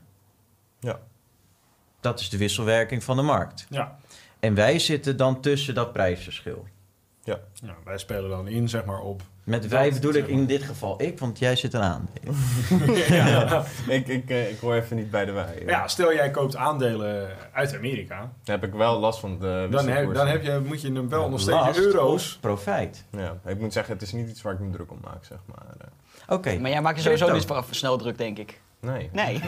Ja. 0.79 0.99
Dat 1.99 2.19
is 2.19 2.29
de 2.29 2.37
wisselwerking 2.37 3.03
van 3.03 3.15
de 3.15 3.21
markt. 3.21 3.65
Ja. 3.69 3.97
En 4.39 4.53
wij 4.53 4.79
zitten 4.79 5.17
dan 5.17 5.41
tussen 5.41 5.73
dat 5.73 5.93
prijsverschil. 5.93 6.67
ja, 7.23 7.75
wij 7.83 7.97
spelen 7.97 8.29
dan 8.29 8.47
in, 8.47 8.69
zeg 8.69 8.85
maar, 8.85 8.99
op. 9.01 9.21
Met 9.49 9.61
Dat- 9.61 9.71
wij 9.71 9.91
bedoel 9.91 10.13
ik 10.13 10.27
in 10.27 10.45
dit 10.45 10.63
geval 10.63 11.01
ik, 11.01 11.19
want 11.19 11.39
jij 11.39 11.55
zit 11.55 11.73
eraan. 11.73 12.09
ja. 13.07 13.63
ik, 13.87 14.07
ik, 14.07 14.29
eh, 14.29 14.49
ik 14.49 14.59
hoor 14.59 14.73
even 14.75 14.95
niet 14.95 15.11
bij 15.11 15.25
de 15.25 15.31
wij. 15.31 15.63
ja, 15.65 15.87
stel 15.87 16.13
jij 16.13 16.31
koopt 16.31 16.55
aandelen 16.55 17.29
uit 17.53 17.75
Amerika. 17.75 18.17
Dan 18.19 18.59
heb 18.59 18.63
ik 18.63 18.73
wel 18.73 18.99
last 18.99 19.19
van 19.19 19.39
de 19.39 19.67
Dan, 19.71 19.87
heb, 19.87 20.13
dan 20.13 20.27
heb 20.27 20.43
je, 20.43 20.61
moet 20.65 20.81
je 20.81 20.91
hem 20.91 21.09
wel 21.09 21.29
nog 21.29 21.39
steeds 21.39 21.57
Last 21.57 21.77
in 21.77 21.83
euro's. 21.83 22.33
of 22.33 22.39
Profijt. 22.39 23.05
Ja, 23.11 23.37
ik 23.45 23.59
moet 23.59 23.73
zeggen, 23.73 23.93
het 23.93 24.01
is 24.01 24.11
niet 24.13 24.29
iets 24.29 24.41
waar 24.41 24.53
ik 24.53 24.59
me 24.59 24.69
druk 24.71 24.91
om 24.91 24.99
maak, 25.03 25.25
zeg 25.25 25.37
maar. 25.45 25.65
Eh, 25.79 26.35
Oké. 26.35 26.57
Maar 26.59 26.69
jij 26.69 26.81
maakt 26.81 26.95
je 26.97 27.03
sowieso 27.03 27.31
niet 27.33 27.47
snel 27.69 27.97
druk, 27.97 28.17
denk 28.17 28.37
ik. 28.37 28.61
nee. 28.79 29.09
Nee. 29.13 29.39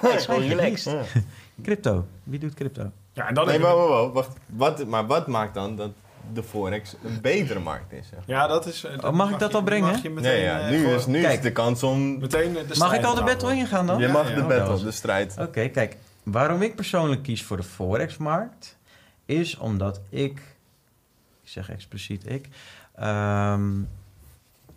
Het 0.00 0.14
is 0.18 0.24
gewoon 0.24 0.42
relaxed. 0.46 0.92
Ja. 0.92 1.20
Crypto. 1.62 2.06
Wie 2.22 2.38
doet 2.38 2.54
crypto? 2.54 2.90
Ja, 3.12 3.28
en 3.28 3.34
dan 3.34 3.44
Nee, 3.46 3.52
heb 3.58 3.62
je- 3.62 3.68
maar, 3.68 3.76
maar, 3.76 3.88
maar, 3.88 4.12
wacht. 4.12 4.36
Wat, 4.46 4.86
maar 4.86 5.06
wat 5.06 5.26
maakt 5.26 5.54
dan 5.54 5.76
dat 5.76 5.90
de 6.32 6.42
Forex 6.42 6.94
een 7.04 7.20
betere 7.20 7.58
markt 7.58 7.92
is? 7.92 8.08
Zeg. 8.08 8.18
Ja, 8.26 8.46
dat 8.46 8.66
is... 8.66 8.84
eh, 8.84 8.98
Oh, 9.04 9.10
mag 9.12 9.30
ik 9.30 9.38
dat 9.38 9.50
je- 9.50 9.56
al 9.56 9.62
brengen? 9.62 9.92
Meteen, 9.92 10.14
Nee, 10.14 10.42
ja, 10.42 10.60
eh, 10.60 10.70
nu 10.70 10.86
is, 10.86 11.06
nu 11.06 11.20
Kijk. 11.20 11.36
is 11.36 11.40
de 11.42 11.52
kans 11.52 11.82
om... 11.82 12.18
Meteen 12.18 12.52
de 12.52 12.74
Mag 12.78 12.94
ik 12.94 13.04
al 13.04 13.14
de 13.14 13.22
battle 13.22 13.54
ingaan 13.54 13.86
dan? 13.86 13.98
je 14.00 14.08
mag 14.08 14.28
ja, 14.28 14.34
de 14.34 14.42
battle, 14.42 14.84
de 14.84 14.90
strijd. 14.90 15.34
Oké, 15.38 15.68
kijk. 15.68 15.96
Waarom 16.22 16.62
ik 16.62 16.74
persoonlijk 16.74 17.22
kies 17.22 17.42
voor 17.44 17.56
de 17.56 17.62
Forex-markt... 17.62 18.76
is 19.24 19.56
omdat 19.58 20.00
ik... 20.08 20.38
Ik 21.42 21.50
zeg 21.50 21.70
expliciet 21.70 22.30
ik... 22.30 22.48
ehm, 22.96 23.70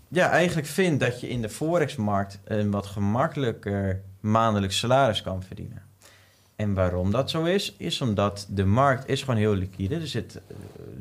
ja, 0.08 0.30
eigenlijk 0.30 0.68
vind 0.68 1.00
dat 1.00 1.22
je 1.22 1.30
in 1.30 1.42
de 1.42 1.50
Forex-markt... 1.50 2.39
een 2.44 2.72
wat 2.72 2.86
gemakkelijker 2.86 4.01
maandelijks 4.20 4.77
salaris 4.80 5.22
kan 5.22 5.44
verdienen. 5.44 5.82
En 6.58 6.74
waarom 6.74 7.12
dat 7.12 7.30
zo 7.30 7.44
is, 7.44 7.76
is 7.78 8.02
omdat 8.02 8.48
de 8.50 8.66
markt 8.66 9.08
is 9.08 9.24
gewoon 9.24 9.40
heel 9.40 9.56
liquide. 9.56 9.96
Er, 9.96 10.08
zit, 10.08 10.42
eh, 10.48 10.56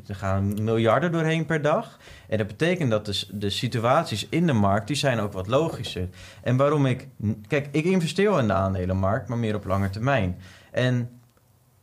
er 0.07 0.15
gaan 0.15 0.63
miljarden 0.63 1.11
doorheen 1.11 1.45
per 1.45 1.61
dag. 1.61 1.97
En 2.29 2.37
dat 2.37 2.47
betekent 2.47 2.91
dat 2.91 3.05
dus 3.05 3.29
de 3.33 3.49
situaties 3.49 4.27
in 4.29 4.47
de 4.47 4.53
markt, 4.53 4.87
die 4.87 4.95
zijn 4.95 5.19
ook 5.19 5.33
wat 5.33 5.47
logischer. 5.47 6.09
En 6.43 6.57
waarom 6.57 6.85
ik... 6.85 7.07
Kijk, 7.47 7.67
ik 7.71 7.83
investeer 7.83 8.39
in 8.39 8.47
de 8.47 8.53
aandelenmarkt, 8.53 9.27
maar 9.27 9.37
meer 9.37 9.55
op 9.55 9.65
lange 9.65 9.89
termijn. 9.89 10.37
En 10.71 11.09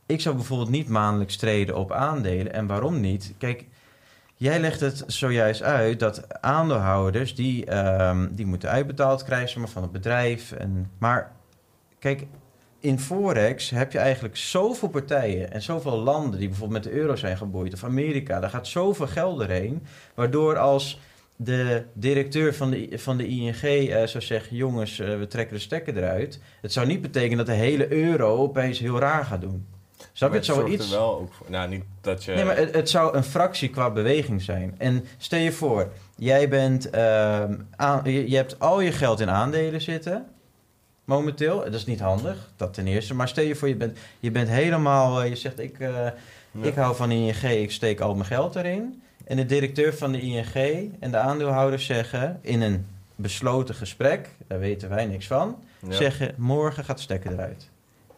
ik 0.05 0.21
zou 0.21 0.35
bijvoorbeeld 0.35 0.69
niet 0.69 0.89
maandelijks 0.89 1.37
treden 1.37 1.75
op 1.75 1.91
aandelen. 1.91 2.53
En 2.53 2.67
waarom 2.67 2.99
niet? 2.99 3.33
Kijk, 3.37 3.65
jij 4.35 4.59
legt 4.59 4.79
het 4.79 5.03
zojuist 5.07 5.63
uit 5.63 5.99
dat 5.99 6.41
aandeelhouders... 6.41 7.35
die, 7.35 7.65
ehm, 7.65 8.27
die 8.31 8.45
moeten 8.45 8.69
uitbetaald 8.69 9.23
krijgen 9.23 9.67
van 9.67 9.81
het 9.81 9.91
bedrijf. 9.91 10.51
En, 10.51 10.91
maar 10.97 11.31
kijk, 11.99 12.25
in 12.79 12.99
Forex 12.99 13.69
heb 13.69 13.91
je 13.91 13.97
eigenlijk 13.97 14.37
zoveel 14.37 14.89
partijen... 14.89 15.51
en 15.51 15.61
zoveel 15.61 15.97
landen 15.97 16.39
die 16.39 16.47
bijvoorbeeld 16.47 16.83
met 16.83 16.93
de 16.93 16.99
euro 16.99 17.15
zijn 17.15 17.37
geboeid... 17.37 17.73
of 17.73 17.83
Amerika, 17.83 18.39
daar 18.39 18.49
gaat 18.49 18.67
zoveel 18.67 19.07
geld 19.07 19.41
erheen... 19.41 19.85
waardoor 20.13 20.57
als 20.57 20.99
de 21.35 21.83
directeur 21.93 22.53
van 22.53 22.69
de, 22.69 22.89
van 22.93 23.17
de 23.17 23.27
ING 23.27 23.61
eh, 23.61 24.07
zou 24.07 24.23
zeggen... 24.23 24.55
jongens, 24.55 24.99
eh, 24.99 25.17
we 25.17 25.27
trekken 25.27 25.55
de 25.55 25.61
stekker 25.61 25.97
eruit... 25.97 26.39
het 26.61 26.73
zou 26.73 26.87
niet 26.87 27.01
betekenen 27.01 27.37
dat 27.37 27.45
de 27.45 27.61
hele 27.61 27.91
euro 27.91 28.35
opeens 28.35 28.79
heel 28.79 28.99
raar 28.99 29.25
gaat 29.25 29.41
doen. 29.41 29.65
Snap 30.13 30.29
je? 30.29 30.35
Het 30.35 30.45
zou 30.45 30.59
zorgt 30.59 30.73
iets... 30.73 30.91
er 30.91 30.97
wel 30.97 31.19
ook 31.19 31.33
voor. 31.33 31.45
Nou, 31.49 31.69
niet 31.69 31.83
dat 32.01 32.23
je... 32.23 32.31
Nee, 32.33 32.45
maar 32.45 32.57
het, 32.57 32.75
het 32.75 32.89
zou 32.89 33.15
een 33.15 33.23
fractie 33.23 33.69
qua 33.69 33.91
beweging 33.91 34.41
zijn. 34.41 34.75
En 34.77 35.05
stel 35.17 35.39
je 35.39 35.51
voor, 35.51 35.91
jij 36.15 36.49
bent, 36.49 36.89
ehm, 36.89 37.55
aan, 37.75 38.01
je, 38.03 38.29
je 38.29 38.35
hebt 38.35 38.59
al 38.59 38.81
je 38.81 38.91
geld 38.91 39.19
in 39.19 39.29
aandelen 39.29 39.81
zitten, 39.81 40.25
momenteel. 41.05 41.57
Dat 41.63 41.73
is 41.73 41.85
niet 41.85 41.99
handig, 41.99 42.49
dat 42.55 42.73
ten 42.73 42.87
eerste. 42.87 43.13
Maar 43.13 43.27
stel 43.27 43.43
je 43.43 43.55
voor, 43.55 43.67
je 43.67 43.75
bent, 43.75 43.97
je 44.19 44.31
bent 44.31 44.49
helemaal, 44.49 45.21
eh, 45.21 45.29
je 45.29 45.35
zegt 45.35 45.59
ik, 45.59 45.79
eh, 45.79 45.89
Ja. 45.89 46.13
ik 46.61 46.75
hou 46.75 46.95
van 46.95 47.11
ING, 47.11 47.41
ik 47.41 47.71
steek 47.71 47.99
al 47.99 48.13
mijn 48.15 48.25
geld 48.25 48.55
erin. 48.55 49.01
En 49.25 49.35
de 49.35 49.45
directeur 49.45 49.93
van 49.93 50.11
de 50.11 50.19
ING 50.21 50.93
en 50.99 51.11
de 51.11 51.17
aandeelhouders 51.17 51.85
zeggen 51.85 52.39
in 52.41 52.61
een 52.61 52.85
besloten 53.15 53.75
gesprek, 53.75 54.29
daar 54.47 54.59
weten 54.59 54.89
wij 54.89 55.05
niks 55.05 55.27
van, 55.27 55.55
Ja. 55.87 55.91
zeggen 55.91 56.33
morgen 56.37 56.83
gaat 56.83 56.95
de 56.97 57.01
stekker 57.03 57.31
eruit. 57.31 57.69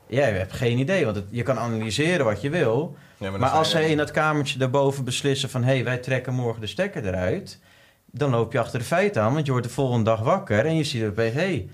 Jij 0.08 0.32
hebt 0.32 0.54
geen 0.54 0.78
idee, 0.78 1.04
want 1.06 1.16
het, 1.16 1.26
je 1.30 1.44
kan 1.44 1.60
analyseren 1.60 2.26
wat 2.26 2.42
je 2.42 2.50
wil. 2.50 2.96
Ja, 3.18 3.32
Maar 3.32 3.50
als 3.50 3.70
zij 3.70 3.90
in 3.90 3.98
dat 3.98 4.12
kamertje 4.12 4.60
daarboven 4.60 5.04
beslissen 5.04 5.50
van... 5.50 5.64
hé, 5.64 5.74
hey, 5.74 5.84
wij 5.84 5.98
trekken 5.98 6.34
morgen 6.34 6.62
de 6.62 6.68
stekker 6.68 7.06
eruit... 7.08 7.60
dan 8.06 8.30
loop 8.30 8.52
je 8.52 8.60
achter 8.60 8.80
de 8.80 8.86
feiten 8.86 9.22
aan, 9.22 9.34
want 9.34 9.46
je 9.46 9.52
wordt 9.52 9.68
de 9.68 9.74
volgende 9.74 10.04
dag 10.04 10.20
wakker... 10.20 10.66
en 10.66 10.76
je 10.76 10.84
ziet 10.84 11.04
opeens, 11.04 11.34
hé, 11.34 11.40
hey, 11.40 11.70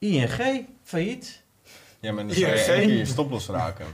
ING, 0.00 0.66
failliet. 0.84 1.42
Ja, 2.00 2.12
maar 2.12 2.26
dan 2.26 2.34
zou 2.36 2.52
je 2.52 2.62
één 2.62 2.86
keer 2.88 2.96
je 2.96 3.04
stoploss 3.04 3.48
raken. 3.48 3.86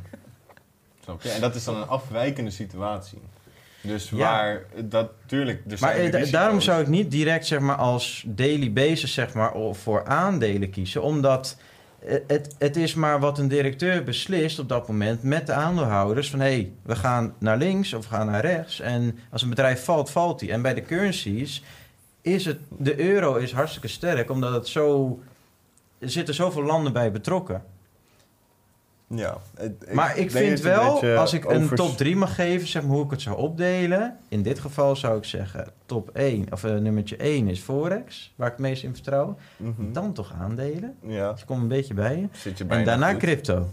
Snap 1.04 1.22
je? 1.22 1.28
En 1.28 1.40
dat 1.40 1.54
is 1.54 1.64
dan 1.64 1.76
een 1.76 1.88
afwijkende 1.88 2.50
situatie. 2.50 3.18
Dus 3.80 4.10
Ja. 4.10 4.16
waar, 4.16 4.62
dat, 4.84 5.10
tuurlijk, 5.26 5.62
er 5.68 5.76
Maar 5.80 5.94
zijn 5.94 6.12
eh, 6.12 6.25
da- 6.25 6.30
daarom 6.30 6.60
zou 6.60 6.80
ik 6.80 6.86
niet 6.88 7.10
direct 7.10 7.46
zeg 7.46 7.60
maar, 7.60 7.76
als 7.76 8.25
daily 8.26 8.72
basis 8.72 9.12
zeg 9.14 9.34
maar, 9.34 9.52
voor 9.72 10.04
aandelen 10.06 10.70
kiezen. 10.70 11.02
Omdat 11.02 11.56
eh, 12.06 12.16
het, 12.26 12.54
het 12.58 12.76
is 12.76 12.94
maar 12.94 13.20
wat 13.20 13.38
een 13.38 13.48
directeur 13.48 14.04
beslist 14.04 14.58
op 14.58 14.68
dat 14.68 14.88
moment 14.88 15.22
met 15.22 15.46
de 15.46 15.52
aandeelhouders. 15.52 16.30
Van 16.30 16.40
hé, 16.40 16.46
hey, 16.46 16.72
we 16.82 16.96
gaan 16.96 17.34
naar 17.38 17.56
links 17.56 17.92
of 17.92 18.08
we 18.08 18.14
gaan 18.14 18.26
naar 18.26 18.40
rechts. 18.40 18.80
En 18.80 19.18
als 19.30 19.42
een 19.42 19.48
bedrijf 19.48 19.84
valt, 19.84 20.10
valt 20.10 20.38
die. 20.38 20.52
En 20.52 20.62
bij 20.62 20.75
de 20.75 20.82
currencies 20.82 21.62
is 22.22 22.44
het, 22.44 22.58
de 22.78 23.00
euro 23.00 23.34
is 23.34 23.52
hartstikke 23.52 23.88
sterk. 23.88 24.30
Omdat 24.30 24.52
het 24.52 24.68
zo, 24.68 25.18
er 25.98 26.10
zitten 26.10 26.34
zoveel 26.34 26.62
landen 26.62 26.92
bij 26.92 27.12
betrokken. 27.12 27.64
Ja. 29.08 29.36
het- 29.56 29.92
maar 29.92 30.16
ik 30.16 30.30
vind 30.30 30.58
een 30.58 30.64
wel, 30.64 31.16
als 31.16 31.32
ik 31.32 31.44
een 31.44 31.68
top 31.74 31.96
3 31.96 32.16
mag 32.16 32.34
geven, 32.34 32.68
zeg 32.68 32.82
maar 32.82 32.90
hoe 32.92 33.04
ik 33.04 33.10
het 33.10 33.22
zou 33.22 33.36
opdelen. 33.36 34.16
In 34.28 34.42
dit 34.42 34.58
geval 34.58 34.96
zou 34.96 35.18
ik 35.18 35.24
zeggen, 35.24 35.68
top 35.86 36.10
1, 36.14 36.52
of 36.52 36.64
eh, 36.64 36.74
nummertje 36.74 37.16
1 37.24 37.48
is 37.48 37.60
Forex, 37.60 38.32
waar 38.36 38.46
ik 38.46 38.52
het 38.52 38.62
meest 38.62 38.82
in 38.82 38.94
vertrouw. 38.94 39.36
Mhm. 39.56 39.92
Dan 39.92 40.12
toch 40.12 40.32
aandelen. 40.40 40.96
Ja, 41.02 41.30
Dus 41.32 41.40
ik 41.40 41.46
kom 41.46 41.60
een 41.60 41.68
beetje 41.68 41.94
bij 41.94 42.16
je. 42.18 42.28
zit 42.32 42.58
je 42.58 42.64
En 42.68 42.84
daarna 42.84 43.10
goed. 43.10 43.18
crypto. 43.18 43.68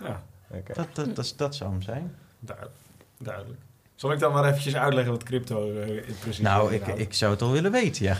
Ja, 0.00 0.22
Oké. 0.50 0.72
Dat, 0.74 0.86
dat, 0.92 1.16
dat, 1.16 1.34
dat 1.36 1.54
zou 1.54 1.70
hem 1.70 1.82
zijn. 1.82 2.14
duidelijk. 2.40 2.76
duidelijk. 3.18 3.60
Zal 3.94 4.12
ik 4.12 4.18
dan 4.18 4.32
maar 4.32 4.44
eventjes 4.44 4.76
uitleggen 4.76 5.12
wat 5.12 5.22
crypto 5.22 5.70
eh, 5.80 6.02
precies 6.20 6.38
nou, 6.40 6.72
ik, 6.72 6.80
inhoudt? 6.80 7.00
ik 7.00 7.14
zou 7.14 7.32
het 7.32 7.42
al 7.42 7.52
willen 7.52 7.72
weten, 7.72 8.04
ja. 8.04 8.16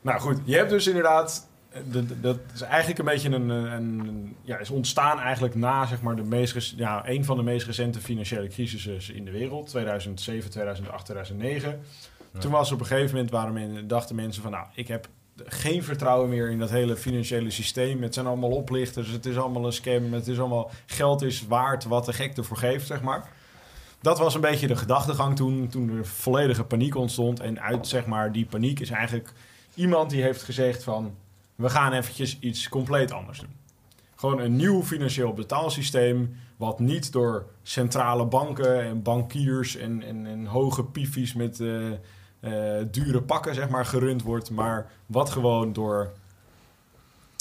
Nou 0.00 0.20
goed, 0.20 0.38
je 0.44 0.56
hebt 0.56 0.70
dus 0.70 0.86
inderdaad... 0.86 1.48
eh, 1.70 1.80
Dat 2.20 2.38
is 2.54 2.60
eigenlijk 2.60 2.98
een 2.98 3.04
beetje 3.04 3.30
een, 3.30 3.48
een, 3.48 4.36
Ja, 4.42 4.58
is 4.58 4.70
ontstaan 4.70 5.20
eigenlijk 5.20 5.54
na 5.54 5.86
zeg 5.86 6.02
maar 6.02 6.16
de 6.16 6.22
meest... 6.22 6.74
Ja, 6.76 7.08
een 7.08 7.24
van 7.24 7.36
de 7.36 7.42
meest 7.42 7.66
recente 7.66 8.00
financiële 8.00 8.48
crisissen 8.48 9.14
in 9.14 9.24
de 9.24 9.30
wereld. 9.30 9.66
2007, 9.68 10.50
2008, 10.50 11.04
2009. 11.04 11.80
Ja. 12.32 12.40
Toen 12.40 12.50
was 12.52 12.72
op 12.72 12.80
een 12.80 12.86
gegeven 12.86 13.14
moment... 13.14 13.30
Waren 13.30 13.52
men, 13.52 13.86
dachten 13.88 14.14
mensen 14.16 14.42
van... 14.42 14.50
Nou, 14.50 14.66
ik 14.74 14.88
heb 14.88 15.08
geen 15.44 15.82
vertrouwen 15.82 16.28
meer 16.28 16.50
in 16.50 16.58
dat 16.58 16.70
hele 16.70 16.96
financiële 16.96 17.50
systeem. 17.50 18.02
Het 18.02 18.14
zijn 18.14 18.26
allemaal 18.26 18.50
oplichters. 18.50 19.08
Het 19.10 19.26
is 19.26 19.36
allemaal 19.36 19.66
een 19.66 19.72
scam. 19.72 20.12
Het 20.12 20.26
is 20.26 20.38
allemaal... 20.38 20.70
Geld 20.86 21.22
is 21.22 21.46
waard 21.46 21.84
wat 21.84 22.04
de 22.04 22.12
gek 22.12 22.36
ervoor 22.36 22.56
geeft, 22.56 22.86
zeg 22.86 23.02
maar. 23.02 23.28
Dat 24.00 24.18
was 24.18 24.34
een 24.34 24.40
beetje 24.40 24.66
de 24.66 24.76
gedachtegang 24.76 25.36
toen, 25.36 25.68
toen 25.68 25.96
er 25.96 26.06
volledige 26.06 26.64
paniek 26.64 26.94
ontstond. 26.94 27.40
En 27.40 27.60
uit 27.60 27.86
zeg 27.86 28.06
maar, 28.06 28.32
die 28.32 28.46
paniek 28.46 28.80
is 28.80 28.90
eigenlijk 28.90 29.32
iemand 29.74 30.10
die 30.10 30.22
heeft 30.22 30.42
gezegd 30.42 30.82
van... 30.82 31.14
we 31.54 31.70
gaan 31.70 31.92
eventjes 31.92 32.38
iets 32.38 32.68
compleet 32.68 33.12
anders 33.12 33.40
doen. 33.40 33.56
Gewoon 34.14 34.40
een 34.40 34.56
nieuw 34.56 34.82
financieel 34.82 35.32
betaalsysteem... 35.32 36.36
wat 36.56 36.78
niet 36.78 37.12
door 37.12 37.46
centrale 37.62 38.26
banken 38.26 38.82
en 38.82 39.02
bankiers 39.02 39.76
en, 39.76 40.02
en, 40.02 40.26
en 40.26 40.46
hoge 40.46 40.84
pifies 40.84 41.34
met 41.34 41.60
eh, 41.60 41.90
eh, 42.40 42.86
dure 42.90 43.22
pakken 43.22 43.54
zeg 43.54 43.68
maar, 43.68 43.86
gerund 43.86 44.22
wordt... 44.22 44.50
maar 44.50 44.90
wat 45.06 45.30
gewoon 45.30 45.72
door 45.72 46.12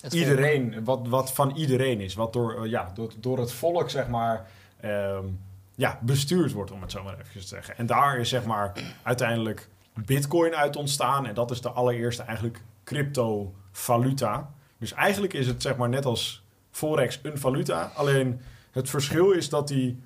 iedereen, 0.10 0.84
wat, 0.84 1.08
wat 1.08 1.34
van 1.34 1.56
iedereen 1.56 2.02
is. 2.02 2.14
Wat 2.14 2.34
door, 2.34 2.64
eh, 2.64 2.70
ja, 2.70 2.92
door, 2.94 3.12
door 3.20 3.40
het 3.40 3.52
volk, 3.52 3.90
zeg 3.90 4.08
maar, 4.08 4.48
ehm, 4.80 5.26
ja, 5.76 6.00
bestuurd 6.02 6.52
wordt, 6.52 6.72
om 6.72 6.82
het 6.82 6.92
zo 6.92 7.04
maar 7.04 7.20
even 7.20 7.42
te 7.42 7.48
zeggen. 7.48 7.78
En 7.78 7.86
daar 7.86 8.18
is, 8.18 8.30
zeg 8.30 8.46
maar, 8.46 8.72
uiteindelijk 9.04 9.70
bitcoin 10.06 10.56
uit 10.56 10.76
ontstaan. 10.76 11.26
En 11.26 11.34
dat 11.34 11.52
is 11.52 11.62
de 11.62 11.70
allereerste 11.70 12.24
eigenlijk 12.24 12.64
cryptovaluta. 12.84 14.54
Dus 14.78 14.94
eigenlijk 14.94 15.34
is 15.34 15.48
het, 15.48 15.62
zeg 15.62 15.78
maar, 15.78 15.90
net 15.90 16.06
als 16.06 16.44
Forex 16.72 17.20
een 17.24 17.38
valuta. 17.38 17.92
Alleen 17.96 18.42
het 18.72 18.90
verschil 18.90 19.32
is 19.32 19.50
dat 19.50 19.68
die 19.68 20.02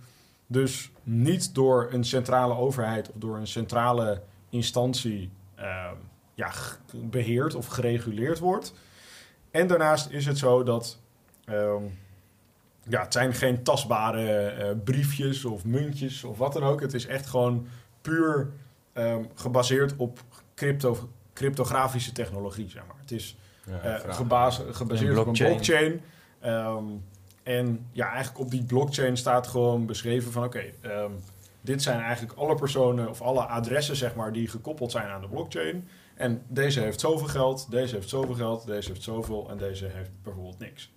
dus 0.48 0.92
niet 1.04 1.56
door 1.56 1.88
een 1.92 2.04
centrale 2.04 2.56
overheid 2.56 3.10
of 3.10 3.16
door 3.18 3.38
een 3.38 3.48
centrale 3.48 4.22
instantie 4.50 5.32
ehm, 5.56 5.96
ja, 6.34 6.52
beheerd 6.94 7.56
of 7.56 7.68
gereguleerd 7.68 8.40
wordt. 8.40 8.74
En 9.52 9.68
daarnaast 9.68 10.10
is 10.10 10.26
het 10.26 10.38
zo 10.38 10.64
dat 10.64 11.00
ehm, 11.46 11.84
ja, 12.84 13.02
het 13.02 13.14
zijn 13.14 13.34
geen 13.34 13.64
tastbare 13.64 14.48
eh, 14.48 14.76
briefjes 14.84 15.46
of 15.46 15.66
muntjes 15.66 16.24
of 16.24 16.38
wat 16.38 16.54
dan 16.54 16.64
ook. 16.64 16.82
Het 16.82 16.94
is 16.94 17.06
echt 17.06 17.26
gewoon 17.26 17.68
puur 18.02 18.52
ehm, 18.98 19.24
gebaseerd 19.36 19.94
op 19.98 20.20
crypto, 20.56 21.10
cryptografische 21.34 22.12
technologie, 22.12 22.70
zeg 22.70 22.84
maar. 22.88 22.96
Het 23.02 23.12
is 23.12 23.38
Ja, 23.66 23.80
eh, 23.80 24.14
gebaseerd 24.14 24.80
Een 24.80 25.18
op 25.20 25.28
een 25.28 25.34
blockchain. 25.34 25.50
blockchain. 25.52 26.02
Ehm, 26.40 26.84
en 27.44 27.86
ja, 27.92 28.08
eigenlijk 28.12 28.40
op 28.40 28.52
die 28.52 28.64
blockchain 28.64 29.18
staat 29.18 29.48
gewoon 29.48 29.86
beschreven 29.86 30.32
van... 30.32 30.44
oké, 30.44 30.64
ehm, 30.82 31.12
dit 31.62 31.82
zijn 31.84 32.00
eigenlijk 32.02 32.38
alle 32.40 32.56
personen 32.56 33.10
of 33.10 33.22
alle 33.22 33.42
adressen 33.42 33.96
zeg 33.96 34.16
maar, 34.16 34.32
die 34.32 34.48
gekoppeld 34.48 34.92
zijn 34.92 35.08
aan 35.08 35.22
de 35.22 35.28
blockchain. 35.28 35.88
En 36.16 36.42
deze 36.48 36.80
heeft 36.80 37.00
zoveel 37.00 37.28
geld, 37.28 37.72
deze 37.72 37.96
heeft 37.96 38.10
zoveel 38.10 38.36
geld, 38.36 38.66
deze 38.66 38.90
heeft 38.90 39.04
zoveel 39.04 39.48
en 39.50 39.58
deze 39.58 39.86
heeft 39.86 40.10
bijvoorbeeld 40.24 40.60
niks. 40.60 40.92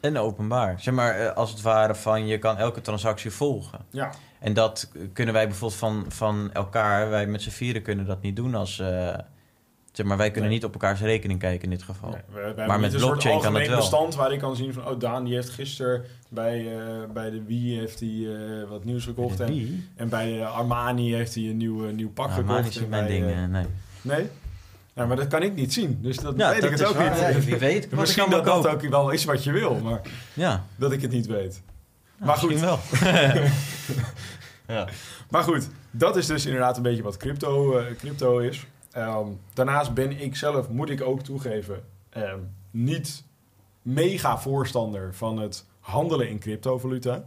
En 0.00 0.16
openbaar. 0.18 0.80
Zeg 0.80 0.94
maar, 0.94 1.18
eh, 1.18 1.32
als 1.36 1.50
het 1.50 1.60
ware 1.62 1.94
van 1.94 2.26
je 2.26 2.38
kan 2.38 2.56
elke 2.56 2.80
transactie 2.80 3.30
volgen. 3.30 3.78
Ja, 3.90 4.10
En 4.44 4.52
dat 4.52 4.90
kunnen 5.12 5.34
wij 5.34 5.46
bijvoorbeeld 5.46 5.80
van, 5.80 6.04
van 6.08 6.50
elkaar, 6.52 7.10
wij 7.10 7.26
met 7.26 7.42
z'n 7.42 7.50
vieren 7.50 7.82
kunnen 7.82 8.06
dat 8.06 8.22
niet 8.22 8.36
doen 8.36 8.54
als... 8.54 8.78
eh, 8.78 9.14
zeg 9.92 10.06
maar, 10.06 10.16
wij 10.16 10.30
kunnen 10.30 10.50
Nee. 10.50 10.58
niet 10.58 10.66
op 10.68 10.72
elkaars 10.72 11.00
rekening 11.00 11.38
kijken 11.40 11.62
in 11.64 11.70
dit 11.70 11.82
geval. 11.82 12.10
nee, 12.10 12.20
we, 12.28 12.40
we 12.40 12.40
hebben 12.60 12.80
met 12.80 12.92
een 12.92 12.98
soort 13.00 13.10
blockchain 13.10 13.40
kan 13.40 13.54
het 13.54 13.66
wel. 13.68 13.76
bestand 13.76 14.14
waar 14.14 14.32
ik 14.32 14.38
kan 14.38 14.56
zien 14.56 14.72
van... 14.72 14.88
oh, 14.88 14.98
Daan 15.00 15.24
die 15.24 15.34
heeft 15.34 15.48
gisteren 15.50 16.04
bij, 16.28 16.76
eh, 16.78 16.86
bij 17.12 17.30
de 17.30 17.42
Wii 17.46 17.78
heeft 17.78 18.00
hij 18.00 18.08
eh, 18.08 18.68
wat 18.68 18.84
nieuws 18.84 19.04
gekocht. 19.04 19.40
En, 19.40 19.84
en 19.96 20.08
bij 20.08 20.32
de 20.32 20.44
Armani 20.46 21.14
heeft 21.14 21.34
hij 21.34 21.44
een 21.44 21.56
nieuw, 21.56 21.90
nieuw 21.90 22.10
pak 22.10 22.28
Nou, 22.28 22.40
gekocht. 22.40 22.58
maar 22.60 22.68
is 22.68 22.78
mijn 22.88 23.06
bij, 23.06 23.06
ding, 23.20 23.50
nee. 23.50 23.64
Nee? 24.02 24.28
Ja, 24.94 25.06
maar 25.06 25.16
dat 25.16 25.26
kan 25.26 25.42
ik 25.42 25.54
niet 25.54 25.72
zien. 25.72 25.98
Dus 26.02 26.16
dat 26.16 26.34
Ja, 26.36 26.50
weet 26.52 26.60
dat 26.60 26.70
ik 26.70 26.78
het 26.78 26.86
ook 26.88 26.94
waar. 26.96 27.10
niet. 27.10 27.18
Ja, 27.34 27.40
wie 27.40 27.56
weet 27.56 27.90
Misschien 28.00 28.30
dat 28.30 28.44
dat 28.44 28.66
ook 28.66 28.80
wel 28.82 29.10
is 29.10 29.24
wat 29.24 29.44
je 29.44 29.52
wil, 29.52 29.74
maar 29.82 30.00
Ja, 30.34 30.64
dat 30.76 30.92
ik 30.92 31.02
het 31.02 31.10
niet 31.10 31.26
weet. 31.26 31.62
nou, 32.18 32.26
Maar 32.26 32.36
goed. 32.36 32.50
misschien 32.50 32.68
wel. 32.68 32.78
Ja. 34.66 34.88
Maar 35.30 35.42
goed, 35.42 35.68
dat 35.90 36.16
is 36.16 36.26
dus 36.26 36.44
inderdaad 36.46 36.76
een 36.76 36.82
beetje 36.82 37.02
wat 37.02 37.16
crypto, 37.16 37.78
eh, 37.78 37.96
crypto 37.96 38.38
is. 38.38 38.66
Ehm, 38.90 39.26
daarnaast 39.52 39.94
ben 39.94 40.20
ik 40.20 40.36
zelf, 40.36 40.68
moet 40.68 40.90
ik 40.90 41.02
ook 41.02 41.20
toegeven, 41.22 41.84
ehm, 42.10 42.38
niet 42.70 43.24
mega 43.82 44.38
voorstander 44.38 45.14
van 45.14 45.38
het 45.38 45.64
handelen 45.80 46.28
in 46.28 46.38
cryptovaluta. 46.38 47.24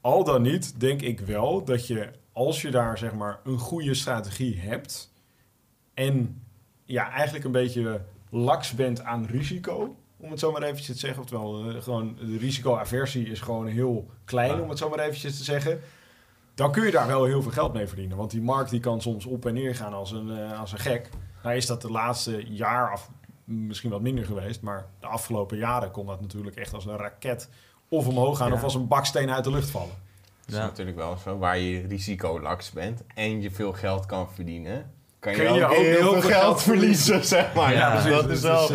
Al 0.00 0.24
dan 0.24 0.42
niet 0.42 0.80
denk 0.80 1.00
ik 1.02 1.20
wel 1.20 1.64
dat 1.64 1.86
je, 1.86 2.10
als 2.32 2.62
je 2.62 2.70
daar 2.70 2.98
zeg 2.98 3.12
maar 3.12 3.40
een 3.44 3.58
goede 3.58 3.94
strategie 3.94 4.58
hebt 4.60 5.12
en 5.94 6.42
ja, 6.84 7.10
eigenlijk 7.10 7.44
een 7.44 7.52
beetje 7.52 8.00
laks 8.30 8.72
bent 8.72 9.00
aan 9.02 9.26
risico, 9.26 9.96
om 10.16 10.30
het 10.30 10.38
zo 10.40 10.52
maar 10.52 10.62
eventjes 10.62 10.86
te 10.86 11.06
zeggen. 11.06 11.22
Oftewel, 11.22 11.68
eh, 11.70 11.82
gewoon 11.82 12.16
de 12.20 12.36
risicoaversie 12.38 13.26
is 13.30 13.40
gewoon 13.40 13.66
heel 13.66 14.08
klein, 14.24 14.56
Ja. 14.56 14.60
om 14.60 14.68
het 14.68 14.78
zo 14.78 14.88
maar 14.88 14.98
eventjes 14.98 15.36
te 15.38 15.44
zeggen. 15.44 15.80
Dan 16.54 16.72
kun 16.72 16.84
je 16.84 16.90
daar 16.90 17.06
wel 17.06 17.24
heel 17.24 17.42
veel 17.42 17.50
geld 17.50 17.72
mee 17.72 17.86
verdienen. 17.86 18.16
Want 18.16 18.30
die 18.30 18.42
markt 18.42 18.70
die 18.70 18.80
kan 18.80 19.00
soms 19.00 19.24
op 19.26 19.46
en 19.46 19.54
neer 19.54 19.74
gaan 19.74 19.92
als 19.94 20.10
een, 20.12 20.30
eh, 20.38 20.60
als 20.60 20.72
een 20.72 20.78
gek. 20.78 21.08
Nou 21.42 21.56
is 21.56 21.66
dat 21.66 21.82
de 21.82 21.90
laatste 21.90 22.44
jaar 22.54 22.92
of 22.92 23.10
misschien 23.44 23.90
wat 23.90 24.00
minder 24.00 24.24
geweest. 24.24 24.60
Maar 24.62 24.86
de 25.00 25.06
afgelopen 25.06 25.56
jaren 25.56 25.90
kon 25.90 26.06
dat 26.06 26.20
natuurlijk 26.20 26.56
echt 26.56 26.74
als 26.74 26.86
een 26.86 26.96
raket 26.96 27.48
of 27.88 28.06
omhoog 28.08 28.38
gaan 28.38 28.48
Ja. 28.48 28.54
of 28.54 28.62
als 28.62 28.74
een 28.74 28.88
baksteen 28.88 29.30
uit 29.30 29.44
de 29.44 29.50
lucht 29.50 29.70
vallen. 29.70 29.94
Dat 30.40 30.54
is 30.54 30.60
Ja. 30.60 30.66
natuurlijk 30.66 30.96
wel 30.96 31.16
zo. 31.16 31.38
Waar 31.38 31.58
je 31.58 31.86
risicolaks 31.86 32.70
bent 32.70 33.02
en 33.14 33.40
je 33.42 33.50
veel 33.50 33.72
geld 33.72 34.06
kan 34.06 34.28
verdienen, 34.30 34.92
kan 35.24 35.32
je, 35.32 35.38
Kun 35.38 35.54
je 35.54 35.64
ook, 35.64 35.72
heel 35.72 35.82
heel 35.82 35.96
veel 36.00 36.12
veel 36.12 36.30
geld 36.30 36.42
geld 36.42 36.62
verliezen, 36.62 37.24
zeg 37.34 37.54
maar. 37.54 37.72
Ja, 37.72 37.78
Ja, 37.78 38.10
dat 38.10 38.30
is 38.30 38.40
wel 38.40 38.70